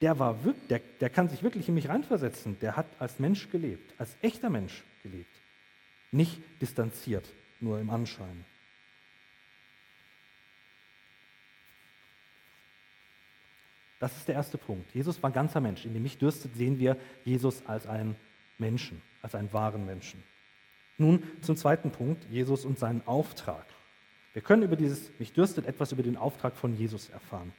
der, 0.00 0.18
war, 0.18 0.38
der, 0.68 0.80
der 1.00 1.08
kann 1.08 1.28
sich 1.28 1.42
wirklich 1.42 1.68
in 1.68 1.74
mich 1.74 1.88
reinversetzen. 1.88 2.58
Der 2.60 2.76
hat 2.76 2.86
als 2.98 3.18
Mensch 3.18 3.48
gelebt, 3.50 3.94
als 3.98 4.16
echter 4.20 4.50
Mensch 4.50 4.84
gelebt. 5.02 5.34
Nicht 6.10 6.42
distanziert, 6.60 7.24
nur 7.60 7.80
im 7.80 7.90
Anschein. 7.90 8.44
Das 13.98 14.14
ist 14.18 14.28
der 14.28 14.34
erste 14.34 14.58
Punkt. 14.58 14.94
Jesus 14.94 15.22
war 15.22 15.30
ganzer 15.30 15.62
Mensch. 15.62 15.86
In 15.86 15.94
dem 15.94 16.02
mich 16.02 16.18
dürstet, 16.18 16.54
sehen 16.54 16.78
wir 16.78 16.98
Jesus 17.24 17.64
als 17.64 17.86
einen 17.86 18.16
Menschen, 18.58 19.00
als 19.22 19.34
einen 19.34 19.50
wahren 19.54 19.86
Menschen. 19.86 20.22
Nun 20.98 21.22
zum 21.40 21.56
zweiten 21.56 21.90
Punkt, 21.90 22.24
Jesus 22.30 22.64
und 22.64 22.78
seinen 22.78 23.06
Auftrag. 23.06 23.64
Wir 24.32 24.42
können 24.42 24.62
über 24.62 24.76
dieses 24.76 25.10
mich 25.18 25.32
dürstet 25.32 25.66
etwas 25.66 25.92
über 25.92 26.02
den 26.02 26.16
Auftrag 26.16 26.56
von 26.56 26.76
Jesus 26.76 27.08
erfahren. 27.08 27.52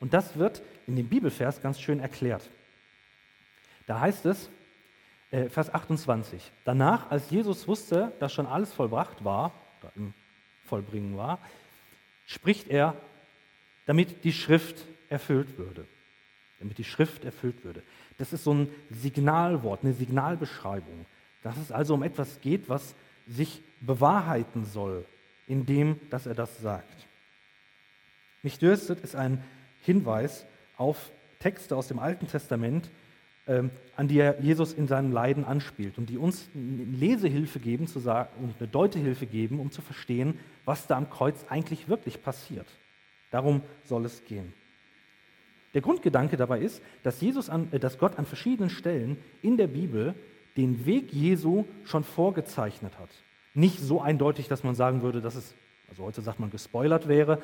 Und 0.00 0.14
das 0.14 0.36
wird 0.36 0.62
in 0.86 0.96
dem 0.96 1.08
Bibelvers 1.08 1.60
ganz 1.60 1.80
schön 1.80 2.00
erklärt. 2.00 2.48
Da 3.86 4.00
heißt 4.00 4.26
es, 4.26 4.50
äh, 5.30 5.48
Vers 5.48 5.72
28, 5.72 6.52
danach, 6.64 7.10
als 7.10 7.30
Jesus 7.30 7.68
wusste, 7.68 8.12
dass 8.18 8.32
schon 8.32 8.46
alles 8.46 8.72
vollbracht 8.72 9.24
war, 9.24 9.52
oder 9.80 9.92
im 9.96 10.14
Vollbringen 10.64 11.16
war, 11.16 11.38
spricht 12.26 12.68
er, 12.68 12.94
damit 13.86 14.24
die 14.24 14.32
Schrift 14.32 14.86
erfüllt 15.08 15.58
würde. 15.58 15.86
Damit 16.60 16.78
die 16.78 16.84
Schrift 16.84 17.24
erfüllt 17.24 17.64
würde. 17.64 17.82
Das 18.18 18.32
ist 18.32 18.44
so 18.44 18.52
ein 18.52 18.68
Signalwort, 18.90 19.82
eine 19.82 19.94
Signalbeschreibung. 19.94 21.06
Dass 21.42 21.56
es 21.56 21.72
also 21.72 21.94
um 21.94 22.02
etwas 22.02 22.40
geht, 22.40 22.68
was 22.68 22.94
sich 23.26 23.62
bewahrheiten 23.80 24.64
soll, 24.64 25.04
indem 25.46 25.98
dass 26.10 26.26
er 26.26 26.34
das 26.34 26.60
sagt. 26.60 27.06
Mich 28.42 28.58
dürstet 28.58 29.00
ist 29.00 29.14
ein 29.14 29.42
Hinweis 29.82 30.46
auf 30.76 31.10
Texte 31.38 31.76
aus 31.76 31.88
dem 31.88 31.98
Alten 31.98 32.26
Testament, 32.26 32.90
ähm, 33.46 33.70
an 33.96 34.08
die 34.08 34.18
er 34.18 34.40
Jesus 34.40 34.72
in 34.72 34.86
seinem 34.86 35.12
Leiden 35.12 35.44
anspielt 35.44 35.98
und 35.98 36.08
die 36.10 36.18
uns 36.18 36.48
eine 36.54 36.84
Lesehilfe 36.84 37.58
geben 37.58 37.86
zu 37.86 37.98
sagen, 37.98 38.30
und 38.42 38.54
eine 38.58 38.68
Deutehilfe 38.68 39.26
geben, 39.26 39.60
um 39.60 39.70
zu 39.70 39.82
verstehen, 39.82 40.38
was 40.64 40.86
da 40.86 40.96
am 40.96 41.10
Kreuz 41.10 41.44
eigentlich 41.48 41.88
wirklich 41.88 42.22
passiert. 42.22 42.66
Darum 43.30 43.62
soll 43.84 44.04
es 44.04 44.24
gehen. 44.24 44.52
Der 45.74 45.82
Grundgedanke 45.82 46.36
dabei 46.36 46.60
ist, 46.60 46.82
dass, 47.02 47.20
Jesus 47.20 47.48
an, 47.48 47.68
äh, 47.72 47.78
dass 47.78 47.98
Gott 47.98 48.18
an 48.18 48.26
verschiedenen 48.26 48.70
Stellen 48.70 49.16
in 49.42 49.56
der 49.56 49.68
Bibel 49.68 50.14
den 50.60 50.84
Weg 50.84 51.12
Jesu 51.12 51.64
schon 51.84 52.04
vorgezeichnet 52.04 52.98
hat. 52.98 53.08
Nicht 53.54 53.80
so 53.80 54.00
eindeutig, 54.00 54.48
dass 54.48 54.62
man 54.62 54.74
sagen 54.74 55.02
würde, 55.02 55.20
dass 55.22 55.34
es, 55.34 55.54
also 55.88 56.04
heute 56.04 56.20
sagt 56.20 56.38
man, 56.38 56.50
gespoilert 56.50 57.08
wäre, 57.08 57.40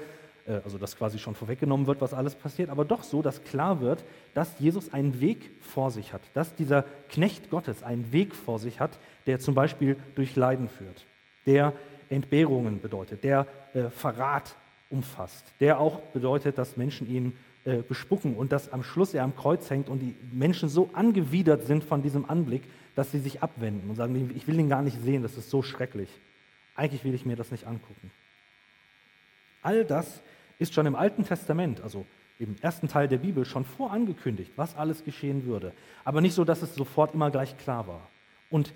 äh, 0.47 0.61
also 0.65 0.77
dass 0.77 0.97
quasi 0.97 1.19
schon 1.19 1.35
vorweggenommen 1.35 1.87
wird, 1.87 2.03
was 2.03 2.13
alles 2.13 2.35
passiert, 2.35 2.69
aber 2.69 2.85
doch 2.85 3.03
so, 3.03 3.23
dass 3.23 3.43
klar 3.43 3.81
wird, 3.81 4.05
dass 4.35 4.59
Jesus 4.59 4.93
einen 4.93 5.21
Weg 5.21 5.51
vor 5.63 5.91
sich 5.91 6.13
hat, 6.13 6.21
dass 6.35 6.55
dieser 6.55 6.85
Knecht 7.09 7.49
Gottes 7.49 7.83
einen 7.83 8.13
Weg 8.13 8.35
vor 8.35 8.59
sich 8.59 8.81
hat, 8.81 8.99
der 9.27 9.39
zum 9.39 9.55
Beispiel 9.55 9.97
durch 10.15 10.37
Leiden 10.37 10.69
führt, 10.69 11.07
der 11.47 11.73
Entbehrungen 12.11 12.81
bedeutet, 12.83 13.25
der 13.25 13.47
äh, 13.73 13.89
Verrat 13.89 14.57
umfasst, 14.91 15.45
der 15.59 15.81
auch 15.81 16.01
bedeutet, 16.13 16.59
dass 16.59 16.77
Menschen 16.77 17.09
ihn 17.09 17.33
äh, 17.65 17.79
bespucken 17.79 18.37
und 18.37 18.53
dass 18.53 18.73
am 18.73 18.85
Schluss 18.85 19.15
er 19.15 19.25
am 19.25 19.35
Kreuz 19.35 19.71
hängt 19.71 19.89
und 19.89 20.01
die 20.01 20.15
Menschen 20.31 20.69
so 20.69 20.91
angewidert 20.93 21.67
sind 21.67 21.83
von 21.83 22.03
diesem 22.03 22.29
Anblick, 22.29 22.63
dass 22.97 23.13
sie 23.13 23.21
sich 23.21 23.43
abwenden 23.43 23.89
und 23.89 23.95
sagen, 23.95 24.33
ich 24.35 24.49
will 24.49 24.59
ihn 24.59 24.69
gar 24.69 24.83
nicht 24.83 25.01
sehen, 25.01 25.23
das 25.23 25.37
ist 25.37 25.51
so 25.51 25.63
schrecklich. 25.63 26.09
Eigentlich 26.75 27.05
will 27.05 27.15
ich 27.15 27.25
mir 27.25 27.37
das 27.37 27.53
nicht 27.53 27.67
angucken. 27.67 28.11
All 29.63 29.85
das 29.85 30.23
ist 30.59 30.75
schon 30.75 30.87
im 30.87 30.97
Alten 30.97 31.25
Testament, 31.25 31.81
also 31.83 32.07
im 32.39 32.57
ersten 32.61 32.89
Teil 32.89 33.07
der 33.07 33.19
Bibel, 33.19 33.45
schon 33.45 33.65
vorangekündigt, 33.65 34.53
was 34.57 34.75
alles 34.75 35.05
geschehen 35.05 35.45
würde. 35.45 35.73
Aber 36.05 36.21
nicht 36.21 36.35
so, 36.35 36.45
dass 36.45 36.63
es 36.63 36.75
sofort 36.75 37.15
immer 37.15 37.31
gleich 37.31 37.57
klar 37.59 37.87
war. 37.87 38.09
Und 38.51 38.73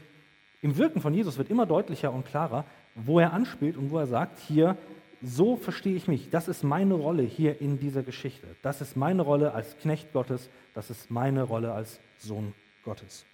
im 0.63 0.77
Wirken 0.77 1.01
von 1.01 1.15
Jesus 1.15 1.39
wird 1.39 1.51
immer 1.51 1.65
deutlicher 1.65 2.13
und 2.13 2.27
klarer, 2.27 2.65
wo 2.95 3.19
er 3.19 3.33
anspielt 3.33 3.77
und 3.77 3.91
wo 3.91 3.99
er 3.99 4.07
sagt, 4.07 4.39
hier, 4.39 4.77
so 5.23 5.57
verstehe 5.57 5.97
ich 5.97 6.09
mich. 6.09 6.29
Das 6.31 6.49
ist 6.49 6.63
meine 6.63 6.95
Rolle 6.95 7.23
hier 7.23 7.61
in 7.61 7.79
dieser 7.79 8.03
Geschichte. 8.03 8.47
Das 8.63 8.81
ist 8.83 8.97
meine 8.97 9.23
Rolle 9.23 9.53
als 9.55 9.79
Knecht 9.79 10.13
Gottes. 10.13 10.51
Das 10.75 10.91
ist 10.91 11.11
meine 11.11 11.43
Rolle 11.43 11.73
als 11.73 12.01
Sohn 12.19 12.55
Gottes. 12.85 13.25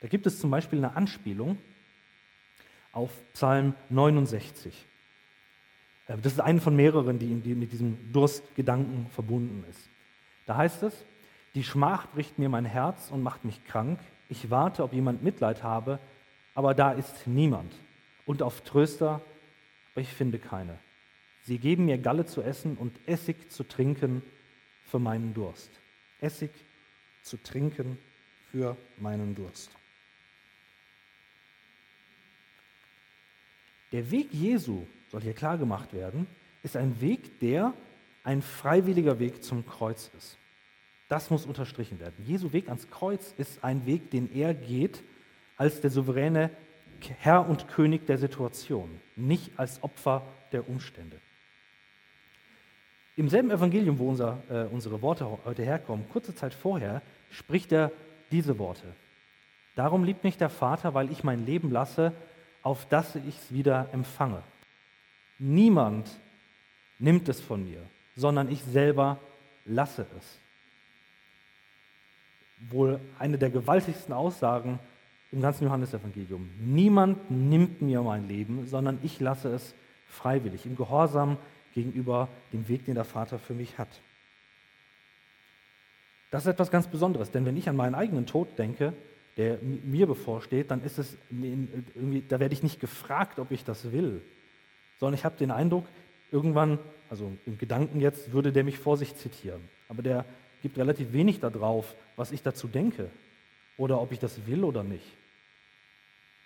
Da 0.00 0.08
gibt 0.08 0.26
es 0.26 0.40
zum 0.40 0.50
Beispiel 0.50 0.78
eine 0.78 0.96
Anspielung 0.96 1.58
auf 2.92 3.10
Psalm 3.34 3.74
69. 3.90 4.86
Äh, 6.08 6.16
das 6.22 6.32
ist 6.32 6.40
eine 6.40 6.60
von 6.60 6.74
mehreren, 6.74 7.18
die 7.18 7.54
mit 7.54 7.72
diesem 7.72 8.12
Durstgedanken 8.12 9.06
verbunden 9.10 9.64
ist. 9.68 9.88
Da 10.46 10.56
heißt 10.56 10.82
es, 10.82 11.04
die 11.54 11.64
Schmach 11.64 12.08
bricht 12.08 12.38
mir 12.38 12.48
mein 12.48 12.64
Herz 12.64 13.10
und 13.10 13.22
macht 13.22 13.44
mich 13.44 13.64
krank. 13.64 13.98
Ich 14.28 14.50
warte, 14.50 14.82
ob 14.84 14.92
jemand 14.92 15.22
Mitleid 15.22 15.62
habe, 15.62 15.98
aber 16.54 16.74
da 16.74 16.92
ist 16.92 17.26
niemand. 17.26 17.72
Und 18.26 18.42
auf 18.42 18.60
Tröster, 18.62 19.20
aber 19.92 20.00
ich 20.00 20.12
finde 20.12 20.38
keine. 20.38 20.78
Sie 21.42 21.58
geben 21.58 21.86
mir 21.86 21.98
Galle 21.98 22.26
zu 22.26 22.42
essen 22.42 22.76
und 22.76 22.96
Essig 23.06 23.50
zu 23.50 23.64
trinken 23.64 24.22
für 24.84 24.98
meinen 24.98 25.34
Durst. 25.34 25.70
Essig 26.20 26.50
zu 27.22 27.36
trinken 27.42 27.98
für 28.50 28.76
meinen 28.98 29.34
Durst. 29.34 29.70
Der 33.92 34.10
Weg 34.10 34.32
Jesu 34.32 34.86
soll 35.10 35.22
hier 35.22 35.32
klar 35.32 35.58
gemacht 35.58 35.92
werden, 35.92 36.26
ist 36.62 36.76
ein 36.76 37.00
Weg, 37.00 37.40
der 37.40 37.72
ein 38.22 38.42
freiwilliger 38.42 39.18
Weg 39.18 39.42
zum 39.42 39.66
Kreuz 39.66 40.10
ist. 40.16 40.36
Das 41.08 41.30
muss 41.30 41.46
unterstrichen 41.46 41.98
werden. 41.98 42.14
Jesu 42.24 42.52
Weg 42.52 42.68
ans 42.68 42.88
Kreuz 42.90 43.34
ist 43.36 43.64
ein 43.64 43.86
Weg, 43.86 44.10
den 44.10 44.32
er 44.34 44.54
geht 44.54 45.02
als 45.56 45.80
der 45.80 45.90
souveräne 45.90 46.50
Herr 47.18 47.48
und 47.48 47.66
König 47.68 48.06
der 48.06 48.18
Situation, 48.18 49.00
nicht 49.16 49.50
als 49.56 49.82
Opfer 49.82 50.22
der 50.52 50.68
Umstände. 50.68 51.16
Im 53.16 53.28
selben 53.28 53.50
Evangelium, 53.50 53.98
wo 53.98 54.08
unser, 54.08 54.42
äh, 54.48 54.64
unsere 54.72 55.02
Worte 55.02 55.26
heute 55.44 55.62
herkommen, 55.64 56.08
kurze 56.10 56.34
Zeit 56.34 56.54
vorher, 56.54 57.02
spricht 57.30 57.72
er 57.72 57.90
diese 58.30 58.58
Worte. 58.58 58.94
Darum 59.74 60.04
liebt 60.04 60.24
mich 60.24 60.38
der 60.38 60.48
Vater, 60.48 60.94
weil 60.94 61.10
ich 61.10 61.24
mein 61.24 61.44
Leben 61.44 61.70
lasse, 61.70 62.12
auf 62.62 62.86
dass 62.88 63.14
ich 63.16 63.36
es 63.36 63.52
wieder 63.52 63.88
empfange. 63.92 64.42
Niemand 65.38 66.08
nimmt 66.98 67.28
es 67.28 67.40
von 67.40 67.64
mir, 67.64 67.82
sondern 68.16 68.50
ich 68.50 68.62
selber 68.62 69.18
lasse 69.64 70.06
es. 70.18 70.38
Wohl 72.70 73.00
eine 73.18 73.38
der 73.38 73.50
gewaltigsten 73.50 74.12
Aussagen 74.12 74.78
im 75.32 75.40
ganzen 75.40 75.64
Johannesevangelium. 75.64 76.50
Niemand 76.58 77.30
nimmt 77.30 77.80
mir 77.80 78.02
mein 78.02 78.28
Leben, 78.28 78.66
sondern 78.66 78.98
ich 79.02 79.20
lasse 79.20 79.48
es 79.48 79.74
freiwillig, 80.08 80.66
im 80.66 80.76
Gehorsam 80.76 81.38
gegenüber 81.72 82.28
dem 82.52 82.68
Weg, 82.68 82.84
den 82.84 82.96
der 82.96 83.04
Vater 83.04 83.38
für 83.38 83.54
mich 83.54 83.78
hat. 83.78 83.88
Das 86.30 86.44
ist 86.44 86.52
etwas 86.52 86.70
ganz 86.70 86.86
Besonderes, 86.86 87.30
denn 87.30 87.46
wenn 87.46 87.56
ich 87.56 87.68
an 87.68 87.76
meinen 87.76 87.94
eigenen 87.94 88.26
Tod 88.26 88.58
denke, 88.58 88.92
der 89.40 89.58
mir 89.62 90.06
bevorsteht, 90.06 90.70
dann 90.70 90.84
ist 90.84 90.98
es 90.98 91.16
irgendwie, 91.30 92.22
da 92.28 92.38
werde 92.40 92.52
ich 92.52 92.62
nicht 92.62 92.78
gefragt, 92.78 93.38
ob 93.38 93.50
ich 93.52 93.64
das 93.64 93.90
will, 93.90 94.20
sondern 94.98 95.14
ich 95.14 95.24
habe 95.24 95.38
den 95.38 95.50
Eindruck, 95.50 95.86
irgendwann, 96.30 96.78
also 97.08 97.32
im 97.46 97.56
Gedanken 97.56 98.00
jetzt, 98.00 98.32
würde 98.32 98.52
der 98.52 98.64
mich 98.64 98.78
vor 98.78 98.98
sich 98.98 99.16
zitieren. 99.16 99.62
Aber 99.88 100.02
der 100.02 100.26
gibt 100.60 100.76
relativ 100.76 101.14
wenig 101.14 101.40
darauf, 101.40 101.94
was 102.16 102.32
ich 102.32 102.42
dazu 102.42 102.68
denke 102.68 103.08
oder 103.78 103.98
ob 104.02 104.12
ich 104.12 104.18
das 104.18 104.46
will 104.46 104.62
oder 104.62 104.84
nicht. 104.84 105.06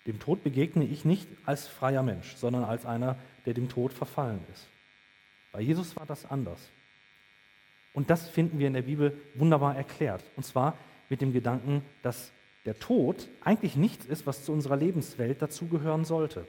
Dem 0.07 0.17
Tod 0.17 0.41
begegne 0.41 0.85
ich 0.85 1.03
nicht 1.03 1.27
als 1.45 1.67
freier 1.67 2.01
Mensch, 2.01 2.35
sondern 2.37 2.63
als 2.63 2.85
einer, 2.85 3.17
der 3.45 3.55
dem 3.55 3.67
Tod 3.67 3.91
verfallen 3.91 4.39
ist. 4.53 4.67
Bei 5.51 5.59
Jesus 5.59 5.97
war 5.97 6.05
das 6.05 6.25
anders. 6.31 6.69
Und 7.91 8.09
das 8.09 8.29
finden 8.29 8.57
wir 8.57 8.67
in 8.67 8.73
der 8.73 8.83
Bibel 8.83 9.19
wunderbar 9.33 9.75
erklärt. 9.75 10.23
Und 10.37 10.45
zwar 10.45 10.77
mit 11.09 11.19
dem 11.19 11.33
Gedanken, 11.33 11.81
dass 12.03 12.31
der 12.65 12.79
Tod 12.79 13.27
eigentlich 13.41 13.75
nichts 13.75 14.05
ist, 14.05 14.25
was 14.25 14.43
zu 14.43 14.51
unserer 14.51 14.75
Lebenswelt 14.75 15.41
dazugehören 15.41 16.05
sollte. 16.05 16.47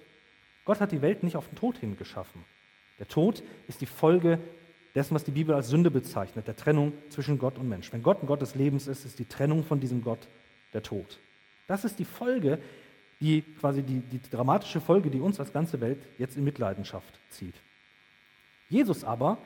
Gott 0.65 0.81
hat 0.81 0.93
die 0.93 1.03
Welt 1.03 1.23
nicht 1.23 1.37
auf 1.37 1.49
den 1.49 1.57
Tod 1.57 1.79
hin 1.79 1.97
geschaffen. 1.97 2.45
Der 2.99 3.09
Tod 3.09 3.43
ist 3.69 3.81
die 3.81 3.87
Folge 3.87 4.39
dessen, 4.95 5.15
was 5.15 5.25
die 5.25 5.31
Bibel 5.31 5.55
als 5.55 5.69
Sünde 5.69 5.91
bezeichnet, 5.91 6.49
der 6.49 6.57
Trennung 6.57 6.93
zwischen 7.11 7.39
Gott 7.39 7.59
und 7.59 7.69
Mensch. 7.69 7.93
Wenn 7.93 8.03
Gott 8.03 8.23
ein 8.23 8.27
Gott 8.27 8.41
des 8.41 8.55
Lebens 8.55 8.87
ist, 8.87 9.05
ist 9.05 9.19
die 9.19 9.27
Trennung 9.27 9.63
von 9.63 9.79
diesem 9.79 10.03
Gott 10.03 10.27
der 10.73 10.83
Tod. 10.83 11.19
Das 11.67 11.85
ist 11.85 11.99
die 11.99 12.05
Folge, 12.05 12.59
die 13.21 13.43
quasi 13.61 13.83
die, 13.83 14.01
die 14.01 14.21
dramatische 14.31 14.81
Folge, 14.81 15.11
die 15.11 15.21
uns 15.21 15.39
als 15.39 15.53
ganze 15.53 15.81
Welt 15.81 15.99
jetzt 16.19 16.37
in 16.37 16.45
Mitleidenschaft 16.45 17.19
zieht. 17.31 17.55
Jesus 18.69 19.05
aber, 19.05 19.39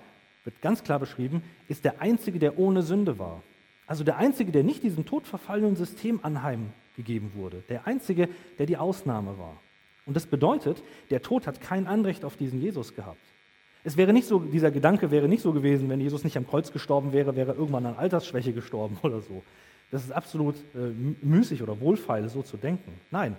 wird 0.44 0.60
ganz 0.62 0.82
klar 0.82 0.98
beschrieben, 0.98 1.42
ist 1.68 1.84
der 1.84 2.00
Einzige, 2.00 2.38
der 2.38 2.58
ohne 2.58 2.82
Sünde 2.82 3.18
war. 3.18 3.42
Also 3.90 4.04
der 4.04 4.18
Einzige, 4.18 4.52
der 4.52 4.62
nicht 4.62 4.84
diesem 4.84 5.04
todverfallenen 5.04 5.74
System 5.74 6.20
anheimgegeben 6.22 7.32
wurde. 7.34 7.64
Der 7.68 7.88
Einzige, 7.88 8.28
der 8.56 8.66
die 8.66 8.76
Ausnahme 8.76 9.36
war. 9.36 9.56
Und 10.06 10.14
das 10.14 10.26
bedeutet, 10.26 10.80
der 11.10 11.22
Tod 11.22 11.48
hat 11.48 11.60
kein 11.60 11.88
Anrecht 11.88 12.24
auf 12.24 12.36
diesen 12.36 12.60
Jesus 12.60 12.94
gehabt. 12.94 13.18
Es 13.82 13.96
wäre 13.96 14.12
nicht 14.12 14.28
so, 14.28 14.38
dieser 14.38 14.70
Gedanke 14.70 15.10
wäre 15.10 15.26
nicht 15.26 15.42
so 15.42 15.52
gewesen, 15.52 15.88
wenn 15.88 16.00
Jesus 16.00 16.22
nicht 16.22 16.36
am 16.36 16.46
Kreuz 16.46 16.70
gestorben 16.70 17.12
wäre, 17.12 17.34
wäre 17.34 17.50
er 17.50 17.58
irgendwann 17.58 17.84
an 17.84 17.96
Altersschwäche 17.96 18.52
gestorben 18.52 18.96
oder 19.02 19.22
so. 19.22 19.42
Das 19.90 20.04
ist 20.04 20.12
absolut 20.12 20.54
äh, 20.76 20.92
müßig 21.26 21.60
oder 21.60 21.80
wohlfeil, 21.80 22.28
so 22.28 22.42
zu 22.42 22.58
denken. 22.58 22.92
Nein, 23.10 23.36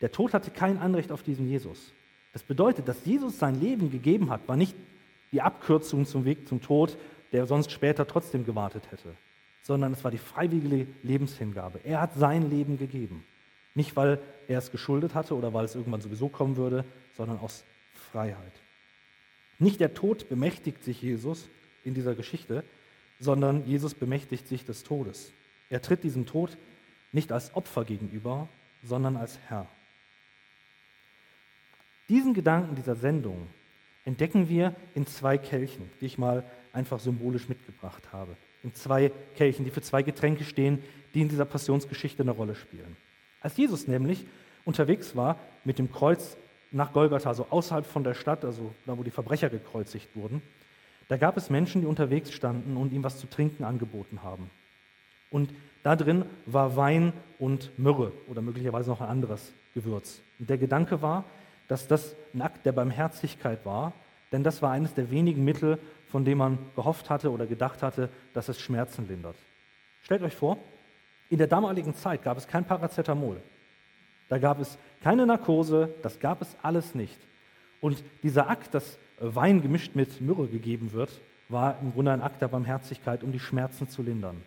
der 0.00 0.10
Tod 0.10 0.32
hatte 0.32 0.50
kein 0.52 0.78
Anrecht 0.78 1.12
auf 1.12 1.22
diesen 1.22 1.46
Jesus. 1.46 1.92
Das 2.32 2.42
bedeutet, 2.42 2.88
dass 2.88 3.04
Jesus 3.04 3.38
sein 3.38 3.60
Leben 3.60 3.90
gegeben 3.90 4.30
hat, 4.30 4.48
war 4.48 4.56
nicht 4.56 4.74
die 5.32 5.42
Abkürzung 5.42 6.06
zum 6.06 6.24
Weg 6.24 6.48
zum 6.48 6.62
Tod, 6.62 6.96
der 7.32 7.44
sonst 7.44 7.70
später 7.70 8.06
trotzdem 8.06 8.46
gewartet 8.46 8.84
hätte, 8.90 9.14
sondern 9.62 9.92
es 9.92 10.04
war 10.04 10.10
die 10.10 10.18
freiwillige 10.18 10.86
Lebenshingabe. 11.02 11.80
Er 11.84 12.00
hat 12.00 12.14
sein 12.14 12.50
Leben 12.50 12.78
gegeben. 12.78 13.24
Nicht, 13.74 13.96
weil 13.96 14.20
er 14.48 14.58
es 14.58 14.70
geschuldet 14.70 15.14
hatte 15.14 15.34
oder 15.34 15.54
weil 15.54 15.64
es 15.64 15.74
irgendwann 15.74 16.00
sowieso 16.00 16.28
kommen 16.28 16.56
würde, 16.56 16.84
sondern 17.16 17.38
aus 17.38 17.64
Freiheit. 18.10 18.52
Nicht 19.58 19.80
der 19.80 19.94
Tod 19.94 20.28
bemächtigt 20.28 20.82
sich 20.82 21.00
Jesus 21.00 21.48
in 21.84 21.94
dieser 21.94 22.14
Geschichte, 22.14 22.64
sondern 23.20 23.64
Jesus 23.64 23.94
bemächtigt 23.94 24.48
sich 24.48 24.64
des 24.64 24.82
Todes. 24.82 25.32
Er 25.70 25.80
tritt 25.80 26.02
diesem 26.02 26.26
Tod 26.26 26.58
nicht 27.12 27.30
als 27.30 27.54
Opfer 27.54 27.84
gegenüber, 27.84 28.48
sondern 28.82 29.16
als 29.16 29.38
Herr. 29.48 29.68
Diesen 32.08 32.34
Gedanken 32.34 32.74
dieser 32.74 32.96
Sendung 32.96 33.46
entdecken 34.04 34.48
wir 34.48 34.74
in 34.94 35.06
zwei 35.06 35.38
Kelchen, 35.38 35.88
die 36.00 36.06
ich 36.06 36.18
mal 36.18 36.44
einfach 36.72 36.98
symbolisch 36.98 37.48
mitgebracht 37.48 38.12
habe. 38.12 38.36
In 38.62 38.74
zwei 38.74 39.10
Kelchen, 39.36 39.64
die 39.64 39.70
für 39.70 39.82
zwei 39.82 40.02
Getränke 40.02 40.44
stehen, 40.44 40.82
die 41.14 41.20
in 41.20 41.28
dieser 41.28 41.44
Passionsgeschichte 41.44 42.22
eine 42.22 42.30
Rolle 42.30 42.54
spielen. 42.54 42.96
Als 43.40 43.56
Jesus 43.56 43.88
nämlich 43.88 44.24
unterwegs 44.64 45.16
war 45.16 45.38
mit 45.64 45.78
dem 45.78 45.90
Kreuz 45.90 46.36
nach 46.70 46.92
Golgatha, 46.92 47.28
also 47.28 47.46
außerhalb 47.50 47.84
von 47.84 48.04
der 48.04 48.14
Stadt, 48.14 48.44
also 48.44 48.72
da, 48.86 48.96
wo 48.96 49.02
die 49.02 49.10
Verbrecher 49.10 49.50
gekreuzigt 49.50 50.08
wurden, 50.14 50.42
da 51.08 51.16
gab 51.16 51.36
es 51.36 51.50
Menschen, 51.50 51.82
die 51.82 51.86
unterwegs 51.86 52.32
standen 52.32 52.76
und 52.76 52.92
ihm 52.92 53.02
was 53.02 53.18
zu 53.18 53.28
trinken 53.28 53.64
angeboten 53.64 54.22
haben. 54.22 54.50
Und 55.30 55.52
da 55.82 55.96
drin 55.96 56.24
war 56.46 56.76
Wein 56.76 57.12
und 57.38 57.76
Myrrhe 57.78 58.12
oder 58.28 58.40
möglicherweise 58.40 58.90
noch 58.90 59.00
ein 59.00 59.08
anderes 59.08 59.52
Gewürz. 59.74 60.20
Und 60.38 60.48
der 60.48 60.58
Gedanke 60.58 61.02
war, 61.02 61.24
dass 61.68 61.88
das 61.88 62.14
ein 62.32 62.42
Akt 62.42 62.64
der 62.64 62.72
Barmherzigkeit 62.72 63.64
war, 63.64 63.92
denn 64.32 64.42
das 64.42 64.62
war 64.62 64.72
eines 64.72 64.94
der 64.94 65.10
wenigen 65.10 65.44
Mittel, 65.44 65.78
von 66.06 66.24
dem 66.24 66.38
man 66.38 66.58
gehofft 66.74 67.10
hatte 67.10 67.30
oder 67.30 67.46
gedacht 67.46 67.82
hatte, 67.82 68.08
dass 68.32 68.48
es 68.48 68.60
Schmerzen 68.60 69.06
lindert. 69.06 69.36
Stellt 70.02 70.22
euch 70.22 70.34
vor, 70.34 70.58
in 71.30 71.38
der 71.38 71.46
damaligen 71.46 71.94
Zeit 71.94 72.22
gab 72.22 72.36
es 72.36 72.48
kein 72.48 72.64
Paracetamol. 72.64 73.40
Da 74.28 74.38
gab 74.38 74.60
es 74.60 74.78
keine 75.02 75.26
Narkose, 75.26 75.94
das 76.02 76.18
gab 76.18 76.42
es 76.42 76.56
alles 76.62 76.94
nicht. 76.94 77.18
Und 77.80 78.02
dieser 78.22 78.48
Akt, 78.48 78.74
dass 78.74 78.98
Wein 79.18 79.62
gemischt 79.62 79.94
mit 79.94 80.20
Myrrhe 80.20 80.46
gegeben 80.48 80.92
wird, 80.92 81.10
war 81.48 81.78
im 81.80 81.92
Grunde 81.92 82.12
ein 82.12 82.22
Akt 82.22 82.40
der 82.40 82.48
Barmherzigkeit, 82.48 83.22
um 83.22 83.32
die 83.32 83.40
Schmerzen 83.40 83.88
zu 83.88 84.02
lindern. 84.02 84.42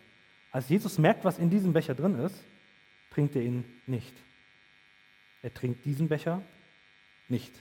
Als 0.50 0.68
Jesus 0.68 0.98
merkt, 0.98 1.24
was 1.24 1.38
in 1.38 1.50
diesem 1.50 1.72
Becher 1.72 1.94
drin 1.94 2.18
ist, 2.18 2.36
trinkt 3.10 3.36
er 3.36 3.42
ihn 3.42 3.64
nicht. 3.86 4.12
Er 5.42 5.52
trinkt 5.52 5.84
diesen 5.84 6.08
Becher 6.08 6.42
nicht. 7.28 7.52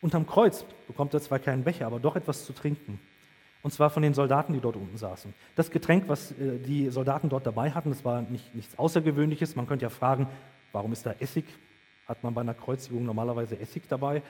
Unterm 0.00 0.26
Kreuz 0.26 0.64
bekommt 0.86 1.14
er 1.14 1.20
zwar 1.20 1.38
keinen 1.38 1.64
Becher, 1.64 1.86
aber 1.86 1.98
doch 1.98 2.16
etwas 2.16 2.44
zu 2.44 2.52
trinken. 2.52 3.00
Und 3.62 3.72
zwar 3.72 3.90
von 3.90 4.02
den 4.02 4.14
Soldaten, 4.14 4.52
die 4.52 4.60
dort 4.60 4.76
unten 4.76 4.96
saßen. 4.96 5.34
Das 5.56 5.70
Getränk, 5.70 6.04
was 6.08 6.30
äh, 6.32 6.58
die 6.58 6.90
Soldaten 6.90 7.28
dort 7.28 7.46
dabei 7.46 7.72
hatten, 7.72 7.90
das 7.90 8.04
war 8.04 8.22
nicht, 8.22 8.54
nichts 8.54 8.78
Außergewöhnliches. 8.78 9.56
Man 9.56 9.66
könnte 9.66 9.84
ja 9.84 9.90
fragen, 9.90 10.28
warum 10.72 10.92
ist 10.92 11.04
da 11.04 11.14
Essig? 11.18 11.44
Hat 12.06 12.22
man 12.22 12.34
bei 12.34 12.40
einer 12.40 12.54
Kreuzigung 12.54 13.04
normalerweise 13.04 13.58
Essig 13.58 13.82
dabei? 13.88 14.22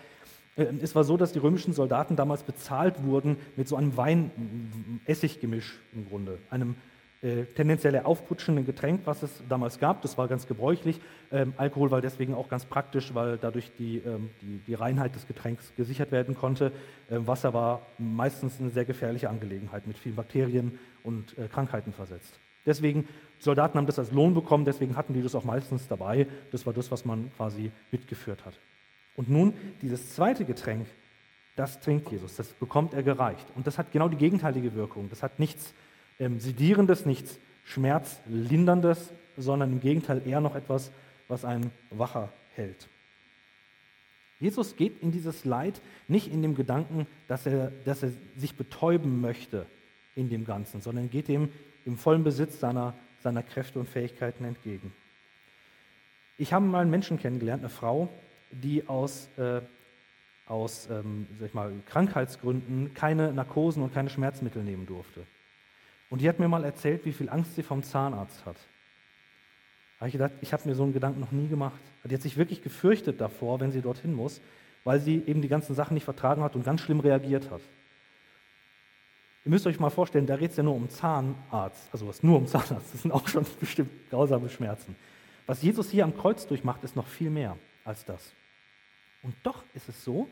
Äh, 0.56 0.66
es 0.80 0.94
war 0.94 1.04
so, 1.04 1.18
dass 1.18 1.32
die 1.32 1.38
römischen 1.38 1.74
Soldaten 1.74 2.16
damals 2.16 2.42
bezahlt 2.42 3.02
wurden 3.04 3.36
mit 3.56 3.68
so 3.68 3.76
einem 3.76 3.96
Wein-Essiggemisch 3.96 5.78
im 5.92 6.08
Grunde, 6.08 6.38
einem 6.48 6.76
äh, 7.20 7.46
tendenziell 7.56 7.98
aufputschenden 7.98 8.64
Getränk, 8.64 9.00
was 9.04 9.24
es 9.24 9.42
damals 9.48 9.80
gab. 9.80 10.02
Das 10.02 10.16
war 10.16 10.28
ganz 10.28 10.46
gebräuchlich. 10.46 11.00
Ähm, 11.32 11.52
Alkohol 11.56 11.90
war 11.90 12.00
deswegen 12.00 12.32
auch 12.32 12.48
ganz 12.48 12.64
praktisch, 12.64 13.12
weil 13.12 13.38
dadurch 13.38 13.72
die, 13.76 13.98
ähm, 13.98 14.30
die, 14.40 14.58
die, 14.66 14.74
Reinheit 14.74 15.16
des 15.16 15.26
Getränks 15.26 15.72
gesichert 15.76 16.12
werden 16.12 16.36
konnte. 16.36 16.70
Ähm, 17.10 17.26
Wasser 17.26 17.52
war 17.52 17.82
meistens 17.98 18.60
eine 18.60 18.70
sehr 18.70 18.84
gefährliche 18.84 19.28
Angelegenheit 19.28 19.88
mit 19.88 19.98
vielen 19.98 20.14
Bakterien 20.14 20.78
und 21.02 21.36
äh, 21.38 21.48
Krankheiten 21.48 21.92
versetzt. 21.92 22.38
Deswegen, 22.64 23.08
Soldaten 23.40 23.78
haben 23.78 23.86
das 23.86 23.98
als 23.98 24.12
Lohn 24.12 24.32
bekommen, 24.32 24.64
deswegen 24.64 24.94
hatten 24.94 25.12
die 25.12 25.22
das 25.22 25.34
auch 25.34 25.44
meistens 25.44 25.88
dabei. 25.88 26.28
Das 26.52 26.66
war 26.66 26.72
das, 26.72 26.90
was 26.92 27.04
man 27.04 27.32
quasi 27.36 27.72
mitgeführt 27.90 28.44
hat. 28.44 28.54
Und 29.16 29.28
nun 29.28 29.54
dieses 29.82 30.14
zweite 30.14 30.44
Getränk, 30.44 30.86
das 31.56 31.80
trinkt 31.80 32.12
Jesus, 32.12 32.36
das 32.36 32.52
bekommt 32.52 32.94
er 32.94 33.02
gereicht. 33.02 33.46
Und 33.56 33.66
das 33.66 33.76
hat 33.76 33.90
genau 33.90 34.08
die 34.08 34.16
gegenteilige 34.16 34.74
Wirkung. 34.74 35.10
Das 35.10 35.24
hat 35.24 35.40
nichts 35.40 35.74
ähm, 36.18 36.40
Sedierendes, 36.40 37.06
nichts 37.06 37.38
Schmerzlinderndes, 37.64 39.10
sondern 39.36 39.72
im 39.72 39.80
Gegenteil 39.80 40.22
eher 40.26 40.40
noch 40.40 40.54
etwas, 40.54 40.90
was 41.28 41.44
einen 41.44 41.70
wacher 41.90 42.32
hält. 42.54 42.88
Jesus 44.40 44.76
geht 44.76 45.02
in 45.02 45.10
dieses 45.10 45.44
Leid 45.44 45.80
nicht 46.06 46.32
in 46.32 46.42
dem 46.42 46.54
Gedanken, 46.54 47.06
dass 47.26 47.46
er, 47.46 47.72
dass 47.84 48.02
er 48.02 48.12
sich 48.36 48.56
betäuben 48.56 49.20
möchte 49.20 49.66
in 50.14 50.30
dem 50.30 50.44
Ganzen, 50.44 50.80
sondern 50.80 51.10
geht 51.10 51.28
dem 51.28 51.50
im 51.84 51.96
vollen 51.96 52.24
Besitz 52.24 52.60
seiner, 52.60 52.94
seiner 53.22 53.42
Kräfte 53.42 53.78
und 53.78 53.88
Fähigkeiten 53.88 54.44
entgegen. 54.44 54.92
Ich 56.36 56.52
habe 56.52 56.64
mal 56.64 56.82
einen 56.82 56.90
Menschen 56.90 57.18
kennengelernt, 57.18 57.62
eine 57.62 57.70
Frau, 57.70 58.08
die 58.50 58.86
aus, 58.86 59.28
äh, 59.38 59.60
aus 60.46 60.88
ähm, 60.90 61.26
sag 61.38 61.48
ich 61.48 61.54
mal, 61.54 61.72
Krankheitsgründen 61.86 62.94
keine 62.94 63.32
Narkosen 63.32 63.82
und 63.82 63.92
keine 63.92 64.08
Schmerzmittel 64.08 64.62
nehmen 64.62 64.86
durfte. 64.86 65.26
Und 66.10 66.20
die 66.20 66.28
hat 66.28 66.38
mir 66.38 66.48
mal 66.48 66.64
erzählt, 66.64 67.04
wie 67.04 67.12
viel 67.12 67.28
Angst 67.28 67.54
sie 67.54 67.62
vom 67.62 67.82
Zahnarzt 67.82 68.44
hat. 68.46 68.56
Da 69.98 70.00
habe 70.00 70.08
ich 70.08 70.12
gedacht, 70.12 70.32
ich 70.40 70.52
habe 70.52 70.68
mir 70.68 70.74
so 70.74 70.84
einen 70.84 70.92
Gedanken 70.92 71.20
noch 71.20 71.32
nie 71.32 71.48
gemacht. 71.48 71.80
Die 72.04 72.14
hat 72.14 72.22
sich 72.22 72.36
wirklich 72.36 72.62
gefürchtet 72.62 73.20
davor, 73.20 73.60
wenn 73.60 73.72
sie 73.72 73.82
dorthin 73.82 74.14
muss, 74.14 74.40
weil 74.84 75.00
sie 75.00 75.22
eben 75.26 75.42
die 75.42 75.48
ganzen 75.48 75.74
Sachen 75.74 75.94
nicht 75.94 76.04
vertragen 76.04 76.42
hat 76.42 76.54
und 76.56 76.64
ganz 76.64 76.80
schlimm 76.80 77.00
reagiert 77.00 77.50
hat. 77.50 77.60
Ihr 79.44 79.50
müsst 79.50 79.66
euch 79.66 79.80
mal 79.80 79.90
vorstellen, 79.90 80.26
da 80.26 80.36
geht 80.36 80.52
es 80.52 80.56
ja 80.56 80.62
nur 80.62 80.74
um 80.74 80.88
Zahnarzt, 80.88 81.88
also 81.92 82.06
was 82.06 82.22
nur 82.22 82.36
um 82.38 82.46
Zahnarzt, 82.46 82.92
das 82.92 83.02
sind 83.02 83.12
auch 83.12 83.26
schon 83.28 83.44
bestimmt 83.60 83.90
grausame 84.10 84.48
Schmerzen. 84.48 84.94
Was 85.46 85.62
Jesus 85.62 85.90
hier 85.90 86.04
am 86.04 86.16
Kreuz 86.16 86.46
durchmacht, 86.46 86.84
ist 86.84 86.96
noch 86.96 87.06
viel 87.06 87.30
mehr 87.30 87.56
als 87.84 88.04
das. 88.04 88.32
Und 89.22 89.34
doch 89.42 89.64
ist 89.74 89.88
es 89.88 90.04
so, 90.04 90.28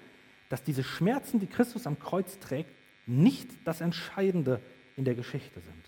dass 0.49 0.63
diese 0.63 0.85
Schmerzen, 0.85 1.41
die 1.41 1.47
Christus 1.47 1.87
am 1.87 1.99
Kreuz 1.99 2.39
trägt, 2.39 2.71
nicht 3.07 3.49
das 3.65 3.81
Entscheidende 3.81 4.61
in 4.97 5.05
der 5.05 5.15
Geschichte 5.15 5.61
sind. 5.61 5.85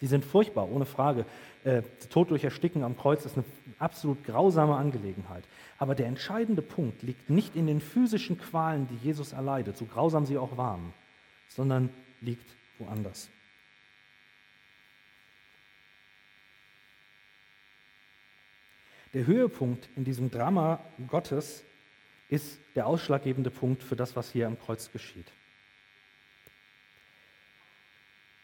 Die 0.00 0.06
sind 0.06 0.24
furchtbar, 0.24 0.70
ohne 0.70 0.84
Frage. 0.84 1.24
Äh, 1.64 1.82
Tod 2.10 2.30
durch 2.30 2.44
Ersticken 2.44 2.82
am 2.82 2.96
Kreuz 2.96 3.24
ist 3.24 3.36
eine 3.36 3.44
absolut 3.78 4.22
grausame 4.24 4.76
Angelegenheit. 4.76 5.44
Aber 5.78 5.94
der 5.94 6.06
entscheidende 6.06 6.62
Punkt 6.62 7.02
liegt 7.02 7.30
nicht 7.30 7.56
in 7.56 7.66
den 7.66 7.80
physischen 7.80 8.38
Qualen, 8.38 8.86
die 8.88 8.96
Jesus 8.96 9.32
erleidet, 9.32 9.76
so 9.76 9.86
grausam 9.86 10.26
sie 10.26 10.36
auch 10.36 10.56
waren, 10.56 10.92
sondern 11.48 11.88
liegt 12.20 12.54
woanders. 12.78 13.30
Der 19.14 19.26
Höhepunkt 19.26 19.88
in 19.94 20.04
diesem 20.04 20.30
Drama 20.30 20.80
Gottes 21.06 21.62
ist 22.28 22.58
der 22.74 22.86
ausschlaggebende 22.88 23.50
Punkt 23.50 23.84
für 23.84 23.94
das, 23.94 24.16
was 24.16 24.30
hier 24.30 24.48
am 24.48 24.58
Kreuz 24.58 24.90
geschieht. 24.90 25.30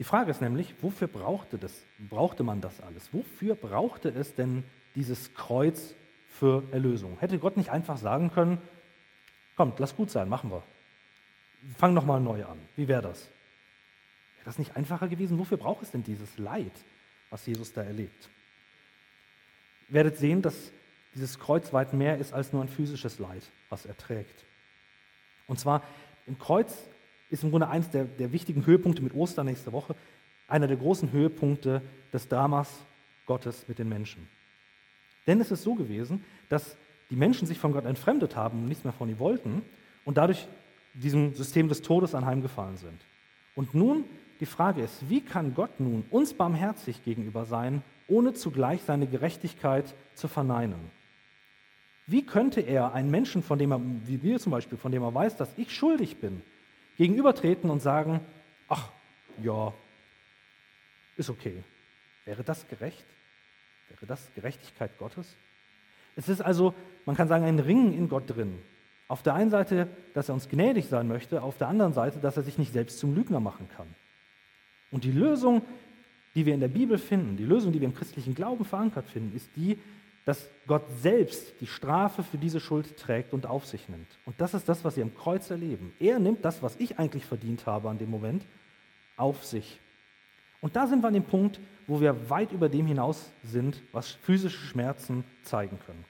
Die 0.00 0.04
Frage 0.04 0.30
ist 0.30 0.40
nämlich, 0.40 0.74
wofür 0.80 1.08
brauchte, 1.08 1.58
das, 1.58 1.74
brauchte 1.98 2.42
man 2.42 2.62
das 2.62 2.80
alles? 2.80 3.12
Wofür 3.12 3.54
brauchte 3.54 4.08
es 4.08 4.34
denn 4.34 4.64
dieses 4.94 5.34
Kreuz 5.34 5.94
für 6.26 6.62
Erlösung? 6.72 7.18
Hätte 7.20 7.38
Gott 7.38 7.58
nicht 7.58 7.68
einfach 7.68 7.98
sagen 7.98 8.30
können, 8.32 8.62
kommt, 9.56 9.78
lass 9.78 9.94
gut 9.94 10.10
sein, 10.10 10.30
machen 10.30 10.50
wir. 10.50 10.62
Fang 11.76 11.92
nochmal 11.92 12.18
neu 12.18 12.46
an. 12.46 12.58
Wie 12.76 12.88
wäre 12.88 13.02
das? 13.02 13.20
Wäre 14.36 14.46
das 14.46 14.58
nicht 14.58 14.74
einfacher 14.74 15.06
gewesen? 15.06 15.38
Wofür 15.38 15.58
braucht 15.58 15.82
es 15.82 15.90
denn 15.90 16.02
dieses 16.02 16.38
Leid, 16.38 16.72
was 17.28 17.44
Jesus 17.44 17.74
da 17.74 17.82
erlebt? 17.82 18.30
Ihr 19.90 19.96
werdet 19.96 20.16
sehen, 20.16 20.40
dass 20.40 20.72
dieses 21.14 21.38
Kreuz 21.38 21.74
weit 21.74 21.92
mehr 21.92 22.16
ist 22.16 22.32
als 22.32 22.54
nur 22.54 22.62
ein 22.62 22.70
physisches 22.70 23.18
Leid, 23.18 23.42
was 23.68 23.84
er 23.84 23.98
trägt. 23.98 24.46
Und 25.46 25.60
zwar 25.60 25.82
im 26.26 26.38
Kreuz 26.38 26.74
ist 27.30 27.44
im 27.44 27.50
Grunde 27.50 27.68
eines 27.68 27.90
der, 27.90 28.04
der 28.04 28.32
wichtigen 28.32 28.66
Höhepunkte 28.66 29.02
mit 29.02 29.14
Ostern 29.14 29.46
nächste 29.46 29.72
Woche, 29.72 29.94
einer 30.48 30.66
der 30.66 30.76
großen 30.76 31.12
Höhepunkte 31.12 31.80
des 32.12 32.28
Dramas 32.28 32.68
Gottes 33.26 33.66
mit 33.68 33.78
den 33.78 33.88
Menschen. 33.88 34.28
Denn 35.26 35.40
es 35.40 35.50
ist 35.50 35.62
so 35.62 35.74
gewesen, 35.74 36.24
dass 36.48 36.76
die 37.10 37.16
Menschen 37.16 37.46
sich 37.46 37.58
von 37.58 37.72
Gott 37.72 37.84
entfremdet 37.84 38.36
haben 38.36 38.60
und 38.60 38.68
nichts 38.68 38.84
mehr 38.84 38.92
von 38.92 39.08
ihm 39.08 39.18
wollten 39.18 39.62
und 40.04 40.16
dadurch 40.16 40.46
diesem 40.94 41.34
System 41.34 41.68
des 41.68 41.82
Todes 41.82 42.14
anheimgefallen 42.14 42.76
sind. 42.76 43.00
Und 43.54 43.74
nun 43.74 44.04
die 44.40 44.46
Frage 44.46 44.82
ist, 44.82 45.08
wie 45.08 45.20
kann 45.20 45.54
Gott 45.54 45.80
nun 45.80 46.04
uns 46.10 46.34
barmherzig 46.34 47.04
gegenüber 47.04 47.44
sein, 47.44 47.82
ohne 48.08 48.32
zugleich 48.32 48.82
seine 48.82 49.06
Gerechtigkeit 49.06 49.94
zu 50.14 50.28
verneinen? 50.28 50.90
Wie 52.06 52.24
könnte 52.26 52.60
er 52.60 52.92
einen 52.92 53.10
Menschen, 53.10 53.42
von 53.42 53.58
dem 53.58 53.70
er, 53.70 53.80
wie 54.06 54.22
wir 54.22 54.40
zum 54.40 54.50
Beispiel, 54.50 54.78
von 54.78 54.90
dem 54.90 55.02
er 55.02 55.14
weiß, 55.14 55.36
dass 55.36 55.50
ich 55.56 55.72
schuldig 55.72 56.16
bin, 56.16 56.42
gegenübertreten 57.00 57.70
und 57.70 57.80
sagen, 57.80 58.20
ach 58.68 58.90
ja, 59.42 59.72
ist 61.16 61.30
okay. 61.30 61.64
Wäre 62.26 62.44
das 62.44 62.68
gerecht? 62.68 63.06
Wäre 63.88 64.04
das 64.04 64.20
Gerechtigkeit 64.34 64.90
Gottes? 64.98 65.34
Es 66.14 66.28
ist 66.28 66.42
also, 66.42 66.74
man 67.06 67.16
kann 67.16 67.26
sagen, 67.26 67.46
ein 67.46 67.58
Ringen 67.58 67.94
in 67.94 68.10
Gott 68.10 68.24
drin. 68.28 68.58
Auf 69.08 69.22
der 69.22 69.32
einen 69.32 69.48
Seite, 69.48 69.88
dass 70.12 70.28
er 70.28 70.34
uns 70.34 70.50
gnädig 70.50 70.88
sein 70.88 71.08
möchte, 71.08 71.42
auf 71.42 71.56
der 71.56 71.68
anderen 71.68 71.94
Seite, 71.94 72.18
dass 72.18 72.36
er 72.36 72.42
sich 72.42 72.58
nicht 72.58 72.74
selbst 72.74 72.98
zum 72.98 73.14
Lügner 73.14 73.40
machen 73.40 73.66
kann. 73.74 73.88
Und 74.90 75.04
die 75.04 75.12
Lösung, 75.12 75.62
die 76.34 76.44
wir 76.44 76.52
in 76.52 76.60
der 76.60 76.68
Bibel 76.68 76.98
finden, 76.98 77.38
die 77.38 77.46
Lösung, 77.46 77.72
die 77.72 77.80
wir 77.80 77.88
im 77.88 77.94
christlichen 77.94 78.34
Glauben 78.34 78.66
verankert 78.66 79.06
finden, 79.08 79.34
ist 79.34 79.48
die, 79.56 79.78
dass 80.30 80.48
Gott 80.68 80.84
selbst 81.02 81.60
die 81.60 81.66
Strafe 81.66 82.22
für 82.22 82.38
diese 82.38 82.60
Schuld 82.60 82.96
trägt 82.96 83.32
und 83.32 83.46
auf 83.46 83.66
sich 83.66 83.88
nimmt. 83.88 84.06
Und 84.24 84.40
das 84.40 84.54
ist 84.54 84.68
das, 84.68 84.84
was 84.84 84.96
wir 84.96 85.02
am 85.02 85.12
Kreuz 85.12 85.50
erleben. 85.50 85.92
Er 85.98 86.20
nimmt 86.20 86.44
das, 86.44 86.62
was 86.62 86.76
ich 86.76 87.00
eigentlich 87.00 87.24
verdient 87.26 87.66
habe 87.66 87.90
an 87.90 87.98
dem 87.98 88.10
Moment, 88.10 88.46
auf 89.16 89.44
sich. 89.44 89.80
Und 90.60 90.76
da 90.76 90.86
sind 90.86 91.02
wir 91.02 91.08
an 91.08 91.14
dem 91.14 91.24
Punkt, 91.24 91.58
wo 91.88 92.00
wir 92.00 92.30
weit 92.30 92.52
über 92.52 92.68
dem 92.68 92.86
hinaus 92.86 93.32
sind, 93.42 93.82
was 93.90 94.10
physische 94.10 94.64
Schmerzen 94.64 95.24
zeigen 95.42 95.80
können. 95.84 96.04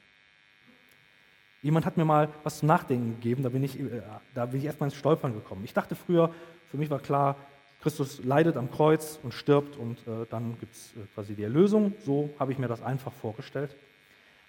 Jemand 1.63 1.87
hat 1.87 1.97
mir 1.97 2.05
mal 2.05 2.29
was 2.43 2.59
zum 2.59 2.69
Nachdenken 2.69 3.15
gegeben, 3.15 3.43
da 3.43 3.49
bin 3.49 3.65
ich, 3.65 3.81
äh, 3.81 4.03
da 4.35 4.45
bin 4.45 4.61
ich 4.61 4.67
erstmal 4.67 4.89
ins 4.91 4.99
Stolpern 4.99 5.33
gekommen. 5.33 5.65
Ich 5.65 5.73
dachte 5.73 5.95
früher, 5.95 6.35
für 6.71 6.77
mich 6.77 6.91
war 6.91 6.99
klar, 6.99 7.37
Christus 7.81 8.23
leidet 8.23 8.59
am 8.59 8.71
Kreuz 8.71 9.19
und 9.23 9.33
stirbt 9.33 9.79
und 9.79 10.07
äh, 10.07 10.27
dann 10.29 10.59
gibt 10.59 10.75
es 10.75 10.93
äh, 10.93 11.07
quasi 11.15 11.35
die 11.35 11.45
Erlösung. 11.45 11.95
So 12.05 12.29
habe 12.39 12.53
ich 12.53 12.59
mir 12.59 12.69
das 12.69 12.83
einfach 12.83 13.13
vorgestellt. 13.15 13.75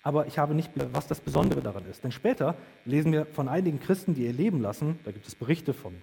Aber 0.04 0.26
ich 0.28 0.40
habe 0.40 0.56
nicht, 0.56 0.72
was 0.94 1.08
das 1.08 1.20
Besondere 1.20 1.62
daran 1.62 1.86
ist. 1.86 2.04
Denn 2.04 2.12
später 2.12 2.56
lesen 2.86 3.12
wir 3.12 3.26
von 3.26 3.48
einigen 3.48 3.80
Christen, 3.80 4.16
die 4.16 4.26
ihr 4.26 4.34
Leben 4.34 4.62
lassen, 4.62 5.00
da 5.04 5.12
gibt 5.12 5.28
es 5.28 5.36
Berichte 5.36 5.74
von 5.74 5.94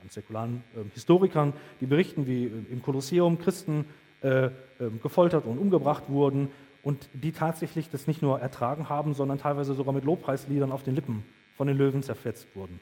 ganz 0.00 0.14
säkularen 0.14 0.62
äh, 0.74 0.88
Historikern, 0.94 1.52
die 1.80 1.86
berichten, 1.86 2.26
wie 2.26 2.44
äh, 2.44 2.50
im 2.70 2.82
Kolosseum 2.82 3.38
Christen 3.38 3.84
äh, 4.22 4.50
ähm, 4.80 5.00
gefoltert 5.02 5.46
und 5.46 5.58
umgebracht 5.58 6.04
wurden 6.08 6.48
und 6.82 7.08
die 7.12 7.32
tatsächlich 7.32 7.90
das 7.90 8.06
nicht 8.06 8.22
nur 8.22 8.40
ertragen 8.40 8.88
haben, 8.88 9.14
sondern 9.14 9.38
teilweise 9.38 9.74
sogar 9.74 9.92
mit 9.92 10.04
Lobpreisliedern 10.04 10.72
auf 10.72 10.82
den 10.82 10.94
Lippen 10.94 11.24
von 11.56 11.66
den 11.66 11.76
Löwen 11.76 12.02
zerfetzt 12.02 12.54
wurden. 12.54 12.80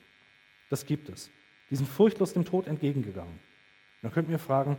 Das 0.70 0.86
gibt 0.86 1.08
es. 1.08 1.30
Die 1.70 1.76
sind 1.76 1.88
furchtlos 1.88 2.32
dem 2.32 2.44
Tod 2.44 2.66
entgegengegangen. 2.66 3.40
Dann 4.02 4.12
könnt 4.12 4.30
ihr 4.30 4.38
fragen, 4.38 4.76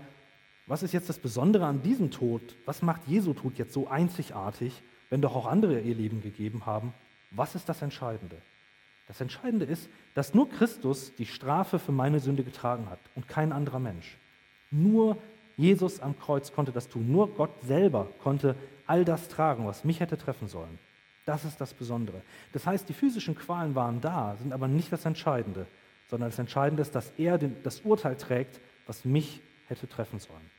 was 0.65 0.83
ist 0.83 0.93
jetzt 0.93 1.09
das 1.09 1.19
Besondere 1.19 1.65
an 1.65 1.81
diesem 1.81 2.11
Tod? 2.11 2.41
Was 2.65 2.81
macht 2.81 3.07
Jesu 3.07 3.33
Tod 3.33 3.57
jetzt 3.57 3.73
so 3.73 3.87
einzigartig, 3.87 4.81
wenn 5.09 5.21
doch 5.21 5.35
auch 5.35 5.45
andere 5.45 5.79
ihr 5.79 5.95
Leben 5.95 6.21
gegeben 6.21 6.65
haben? 6.65 6.93
Was 7.31 7.55
ist 7.55 7.69
das 7.69 7.81
Entscheidende? 7.81 8.37
Das 9.07 9.21
Entscheidende 9.21 9.65
ist, 9.65 9.89
dass 10.13 10.33
nur 10.33 10.49
Christus 10.49 11.13
die 11.15 11.25
Strafe 11.25 11.79
für 11.79 11.91
meine 11.91 12.19
Sünde 12.19 12.43
getragen 12.43 12.89
hat 12.89 12.99
und 13.15 13.27
kein 13.27 13.51
anderer 13.51 13.79
Mensch. 13.79 14.17
Nur 14.71 15.17
Jesus 15.57 15.99
am 15.99 16.17
Kreuz 16.19 16.53
konnte 16.53 16.71
das 16.71 16.87
tun. 16.87 17.11
Nur 17.11 17.33
Gott 17.35 17.51
selber 17.63 18.07
konnte 18.23 18.55
all 18.85 19.03
das 19.03 19.27
tragen, 19.27 19.65
was 19.65 19.83
mich 19.83 19.99
hätte 19.99 20.17
treffen 20.17 20.47
sollen. 20.47 20.79
Das 21.25 21.43
ist 21.43 21.59
das 21.59 21.73
Besondere. 21.73 22.21
Das 22.53 22.65
heißt, 22.65 22.87
die 22.87 22.93
physischen 22.93 23.35
Qualen 23.35 23.75
waren 23.75 23.99
da, 24.01 24.35
sind 24.37 24.53
aber 24.53 24.67
nicht 24.67 24.91
das 24.91 25.05
Entscheidende, 25.05 25.67
sondern 26.09 26.29
das 26.29 26.39
Entscheidende 26.39 26.81
ist, 26.81 26.95
dass 26.95 27.11
er 27.17 27.37
das 27.37 27.81
Urteil 27.81 28.15
trägt, 28.15 28.59
was 28.87 29.05
mich 29.05 29.41
hätte 29.67 29.87
treffen 29.87 30.19
sollen. 30.19 30.49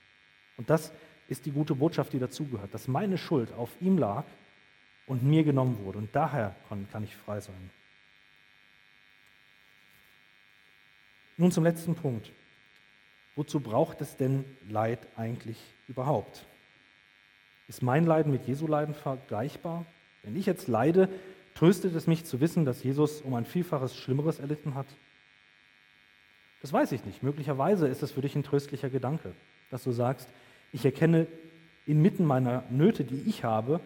Und 0.56 0.70
das 0.70 0.92
ist 1.30 1.46
die 1.46 1.52
gute 1.52 1.74
Botschaft, 1.74 2.12
die 2.12 2.18
dazugehört, 2.18 2.74
dass 2.74 2.88
meine 2.88 3.16
Schuld 3.16 3.52
auf 3.52 3.70
ihm 3.80 3.96
lag 3.96 4.24
und 5.06 5.22
mir 5.22 5.44
genommen 5.44 5.78
wurde. 5.84 5.98
Und 5.98 6.14
daher 6.14 6.54
kann 6.68 7.04
ich 7.04 7.16
frei 7.16 7.40
sein. 7.40 7.70
Nun 11.36 11.52
zum 11.52 11.64
letzten 11.64 11.94
Punkt. 11.94 12.30
Wozu 13.36 13.60
braucht 13.60 14.00
es 14.00 14.16
denn 14.16 14.44
Leid 14.68 14.98
eigentlich 15.16 15.56
überhaupt? 15.88 16.44
Ist 17.68 17.82
mein 17.82 18.04
Leiden 18.04 18.32
mit 18.32 18.46
Jesu 18.46 18.66
Leiden 18.66 18.94
vergleichbar? 18.94 19.86
Wenn 20.24 20.36
ich 20.36 20.46
jetzt 20.46 20.66
leide, 20.66 21.08
tröstet 21.54 21.94
es 21.94 22.08
mich 22.08 22.24
zu 22.24 22.40
wissen, 22.40 22.64
dass 22.64 22.82
Jesus 22.82 23.22
um 23.22 23.34
ein 23.34 23.46
Vielfaches 23.46 23.96
Schlimmeres 23.96 24.40
erlitten 24.40 24.74
hat? 24.74 24.86
Das 26.60 26.72
weiß 26.72 26.92
ich 26.92 27.04
nicht. 27.04 27.22
Möglicherweise 27.22 27.86
ist 27.86 28.02
es 28.02 28.10
für 28.10 28.20
dich 28.20 28.34
ein 28.34 28.42
tröstlicher 28.42 28.90
Gedanke, 28.90 29.32
dass 29.70 29.84
du 29.84 29.92
sagst, 29.92 30.28
ich 30.72 30.84
erkenne 30.84 31.26
inmitten 31.86 32.24
meiner 32.24 32.64
Nöte, 32.70 33.04
die 33.04 33.22
ich 33.28 33.44
habe, 33.44 33.80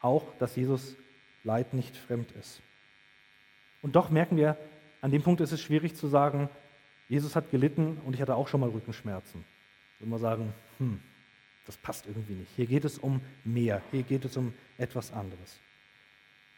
auch, 0.00 0.24
dass 0.38 0.56
Jesus 0.56 0.96
Leid 1.44 1.74
nicht 1.74 1.96
fremd 1.96 2.32
ist. 2.32 2.60
Und 3.82 3.96
doch 3.96 4.10
merken 4.10 4.36
wir, 4.36 4.56
an 5.00 5.10
dem 5.10 5.22
Punkt 5.22 5.40
ist 5.40 5.52
es 5.52 5.60
schwierig 5.60 5.96
zu 5.96 6.06
sagen, 6.06 6.48
Jesus 7.08 7.36
hat 7.36 7.50
gelitten 7.50 7.98
und 8.04 8.14
ich 8.14 8.22
hatte 8.22 8.36
auch 8.36 8.48
schon 8.48 8.60
mal 8.60 8.70
Rückenschmerzen. 8.70 9.44
Würde 9.98 10.10
mal 10.10 10.18
sagen, 10.18 10.52
hm, 10.78 11.00
das 11.66 11.76
passt 11.76 12.06
irgendwie 12.06 12.34
nicht. 12.34 12.50
Hier 12.56 12.66
geht 12.66 12.84
es 12.84 12.98
um 12.98 13.20
mehr, 13.44 13.82
hier 13.90 14.02
geht 14.02 14.24
es 14.24 14.36
um 14.36 14.54
etwas 14.78 15.12
anderes. 15.12 15.58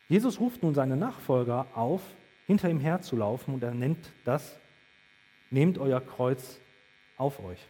Jesus 0.08 0.38
ruft 0.38 0.62
nun 0.62 0.74
seine 0.74 0.96
Nachfolger 0.96 1.66
auf, 1.74 2.02
hinter 2.46 2.68
ihm 2.68 2.80
herzulaufen 2.80 3.54
und 3.54 3.62
er 3.62 3.72
nennt 3.72 4.10
das, 4.24 4.56
nehmt 5.50 5.78
euer 5.78 6.00
Kreuz 6.00 6.58
auf 7.16 7.42
euch 7.42 7.60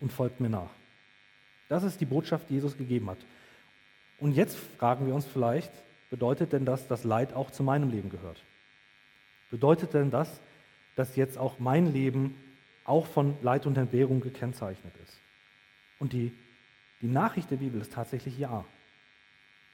und 0.00 0.12
folgt 0.12 0.40
mir 0.40 0.50
nach. 0.50 0.70
Das 1.72 1.84
ist 1.84 2.02
die 2.02 2.04
Botschaft, 2.04 2.50
die 2.50 2.54
Jesus 2.54 2.76
gegeben 2.76 3.08
hat. 3.08 3.16
Und 4.18 4.32
jetzt 4.32 4.58
fragen 4.76 5.06
wir 5.06 5.14
uns 5.14 5.24
vielleicht, 5.24 5.72
bedeutet 6.10 6.52
denn 6.52 6.66
das, 6.66 6.86
dass 6.86 7.02
Leid 7.02 7.32
auch 7.32 7.50
zu 7.50 7.62
meinem 7.62 7.90
Leben 7.90 8.10
gehört? 8.10 8.42
Bedeutet 9.50 9.94
denn 9.94 10.10
das, 10.10 10.28
dass 10.96 11.16
jetzt 11.16 11.38
auch 11.38 11.60
mein 11.60 11.90
Leben 11.90 12.36
auch 12.84 13.06
von 13.06 13.38
Leid 13.40 13.64
und 13.64 13.78
Entbehrung 13.78 14.20
gekennzeichnet 14.20 14.92
ist. 15.02 15.16
Und 15.98 16.12
die, 16.12 16.34
die 17.00 17.06
Nachricht 17.06 17.50
der 17.50 17.56
Bibel 17.56 17.80
ist 17.80 17.94
tatsächlich 17.94 18.38
ja. 18.38 18.66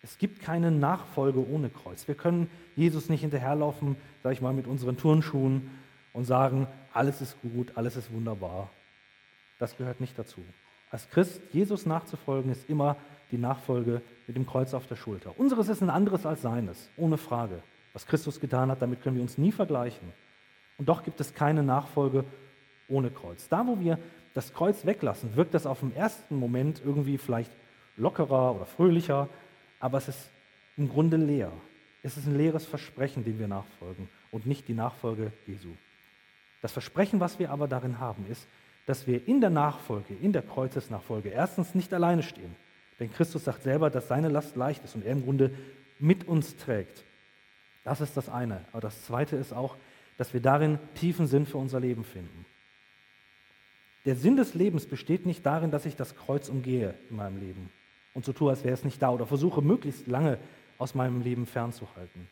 Es 0.05 0.19
gibt 0.19 0.41
keine 0.41 0.71
Nachfolge 0.71 1.45
ohne 1.45 1.69
Kreuz. 1.69 2.07
Wir 2.07 2.15
können 2.15 2.49
Jesus 2.77 3.09
nicht 3.09 3.23
hinterherlaufen, 3.23 3.97
sage 4.23 4.35
ich 4.35 4.41
mal, 4.41 4.53
mit 4.53 4.69
unseren 4.69 4.99
Turnschuhen 4.99 5.69
und 6.13 6.27
sagen, 6.27 6.69
alles 6.93 7.21
ist 7.21 7.37
gut, 7.43 7.73
alles 7.75 7.97
ist 7.97 8.13
wunderbar. 8.13 8.71
Das 9.59 9.77
gehört 9.77 10.01
nicht 10.01 10.17
dazu. 10.17 10.45
Als 10.91 11.09
Christ 11.11 11.41
Jesus 11.53 11.87
nachzufolgen 11.87 12.51
ist 12.51 12.69
immer 12.69 12.97
die 13.31 13.39
Nachfolge 13.39 14.01
mit 14.27 14.37
dem 14.37 14.47
Kreuz 14.47 14.73
auf 14.73 14.87
der 14.87 14.97
Schulter. 14.97 15.39
Unseres 15.39 15.69
ist 15.69 15.83
ein 15.83 15.91
anderes 15.91 16.25
als 16.25 16.43
seines, 16.43 16.89
ohne 16.97 17.19
Frage. 17.19 17.63
Was 17.93 18.07
Christus 18.07 18.41
getan 18.41 18.71
hat, 18.71 18.81
damit 18.81 19.03
können 19.03 19.17
wir 19.17 19.23
uns 19.23 19.39
nie 19.39 19.53
vergleichen. 19.53 20.13
Und 20.79 20.89
doch 20.89 21.03
gibt 21.03 21.21
es 21.21 21.35
keine 21.35 21.63
Nachfolge 21.63 22.25
ohne 22.89 23.11
Kreuz. 23.11 23.49
Da, 23.49 23.67
wo 23.67 23.81
wir 23.81 23.99
das 24.35 24.55
Kreuz 24.55 24.87
weglassen, 24.87 25.37
wirkt 25.37 25.55
das 25.55 25.67
auf 25.67 25.81
den 25.81 25.95
ersten 25.95 26.37
Moment 26.37 26.81
irgendwie 26.85 27.19
vielleicht 27.19 27.51
lockerer 27.97 28.55
oder 28.55 28.67
fröhlicher, 28.67 29.29
aber 29.81 29.99
es 29.99 30.09
ist 30.09 30.31
im 30.77 30.89
Grunde 30.89 31.17
leer. 31.17 31.53
Es 32.03 32.17
ist 32.17 32.27
ein 32.27 32.37
leeres 32.37 32.65
Versprechen, 32.65 33.25
dem 33.25 33.39
wir 33.39 33.49
nachfolgen 33.49 34.09
und 34.31 34.47
nicht 34.47 34.69
die 34.69 34.75
Nachfolge 34.75 35.33
Jesu. 35.47 35.71
Das 36.63 36.73
Versprechen, 36.73 37.21
was 37.21 37.39
wir 37.39 37.51
aber 37.51 37.69
darin 37.69 37.99
haben, 37.99 38.27
ist, 38.31 38.47
dass 38.89 39.07
wir 39.07 39.29
in 39.29 39.43
der 39.43 39.51
Nachfolge, 39.51 40.15
in 40.15 40.33
der 40.33 40.41
Kreuzesnachfolge 40.41 41.29
erstens 41.29 41.75
nicht 41.75 41.93
alleine 41.93 42.23
stehen. 42.23 42.57
Denn 42.99 43.13
Christus 43.13 43.45
sagt 43.45 43.63
selber, 43.63 43.91
dass 43.91 44.09
seine 44.09 44.31
Last 44.31 44.57
leicht 44.57 44.83
ist 44.83 44.95
und 44.95 45.05
er 45.05 45.13
im 45.13 45.25
Grunde 45.25 45.51
mit 45.99 46.27
uns 46.27 46.57
trägt. 46.57 47.05
Das 47.85 48.01
ist 48.01 48.17
das 48.17 48.31
eine. 48.31 48.65
Aber 48.73 48.81
das 48.81 49.05
zweite 49.05 49.37
ist 49.37 49.53
auch, 49.53 49.77
dass 50.17 50.33
wir 50.33 50.41
darin 50.41 50.79
tiefen 50.95 51.27
Sinn 51.27 51.45
für 51.45 51.59
unser 51.59 51.81
Leben 51.81 52.03
finden. 52.03 52.47
Der 54.07 54.17
Sinn 54.17 54.37
des 54.37 54.55
Lebens 54.55 54.87
besteht 54.87 55.27
nicht 55.27 55.45
darin, 55.45 55.71
dass 55.71 55.85
ich 55.85 55.95
das 55.95 56.17
Kreuz 56.17 56.49
umgehe 56.49 56.95
in 57.11 57.17
meinem 57.17 57.39
Leben 57.39 57.69
und 58.15 58.25
so 58.25 58.33
tue, 58.33 58.49
als 58.49 58.65
wäre 58.65 58.73
es 58.73 58.85
nicht 58.85 59.03
da 59.03 59.11
oder 59.11 59.27
versuche 59.27 59.61
möglichst 59.61 60.07
lange 60.07 60.39
aus 60.79 60.95
meinem 60.95 61.21
Leben 61.21 61.45
fernzuhalten, 61.45 62.27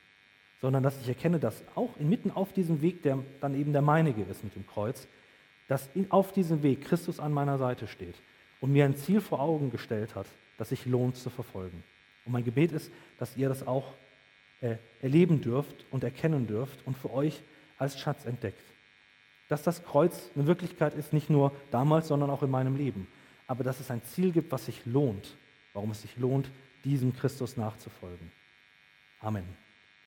sondern 0.63 0.83
dass 0.83 0.99
ich 1.03 1.09
erkenne, 1.09 1.39
dass 1.39 1.63
auch 1.75 1.99
inmitten 1.99 2.31
auf 2.31 2.55
diesem 2.55 2.81
Weg, 2.81 3.03
der 3.03 3.19
dann 3.43 3.55
eben 3.55 3.75
der 3.75 3.83
meinige 3.83 4.23
ist 4.23 4.43
mit 4.43 4.57
dem 4.57 4.67
Kreuz, 4.67 5.07
dass 5.69 5.89
auf 6.11 6.33
diesem 6.33 6.63
Weg 6.63 6.83
Christus 6.83 7.21
an 7.21 7.33
meiner 7.33 7.59
Seite 7.59 7.89
steht 7.89 8.15
und 8.61 8.73
mir 8.73 8.85
ein 8.85 8.97
Ziel 8.97 9.21
vor 9.21 9.41
Augen 9.41 9.71
gestellt 9.71 10.15
hat, 10.15 10.27
das 10.59 10.71
sich 10.71 10.87
lohnt 10.87 11.17
zu 11.17 11.31
verfolgen. 11.31 11.83
Und 12.25 12.33
mein 12.33 12.45
Gebet 12.45 12.73
ist, 12.73 12.91
dass 13.19 13.37
ihr 13.37 13.49
das 13.49 13.67
auch 13.67 13.95
äh, 14.61 14.77
erleben 15.01 15.41
dürft 15.41 15.85
und 15.91 16.05
erkennen 16.05 16.47
dürft 16.47 16.87
und 16.87 16.97
für 16.97 17.13
euch 17.13 17.43
als 17.79 17.99
Schatz 17.99 18.25
entdeckt. 18.25 18.63
Dass 19.49 19.63
das 19.63 19.85
Kreuz 19.85 20.31
eine 20.35 20.47
Wirklichkeit 20.47 20.95
ist, 20.95 21.13
nicht 21.13 21.31
nur 21.31 21.53
damals, 21.71 22.09
sondern 22.09 22.31
auch 22.31 22.43
in 22.43 22.51
meinem 22.51 22.77
Leben. 22.77 23.07
Aber 23.47 23.63
dass 23.63 23.81
es 23.81 23.91
ein 23.91 24.03
Ziel 24.03 24.33
gibt, 24.33 24.51
was 24.51 24.67
sich 24.67 24.85
lohnt, 24.87 25.37
warum 25.73 25.91
es 25.91 26.03
sich 26.03 26.17
lohnt, 26.17 26.51
diesem 26.85 27.15
Christus 27.15 27.57
nachzufolgen. 27.57 28.33
Amen. 29.21 29.66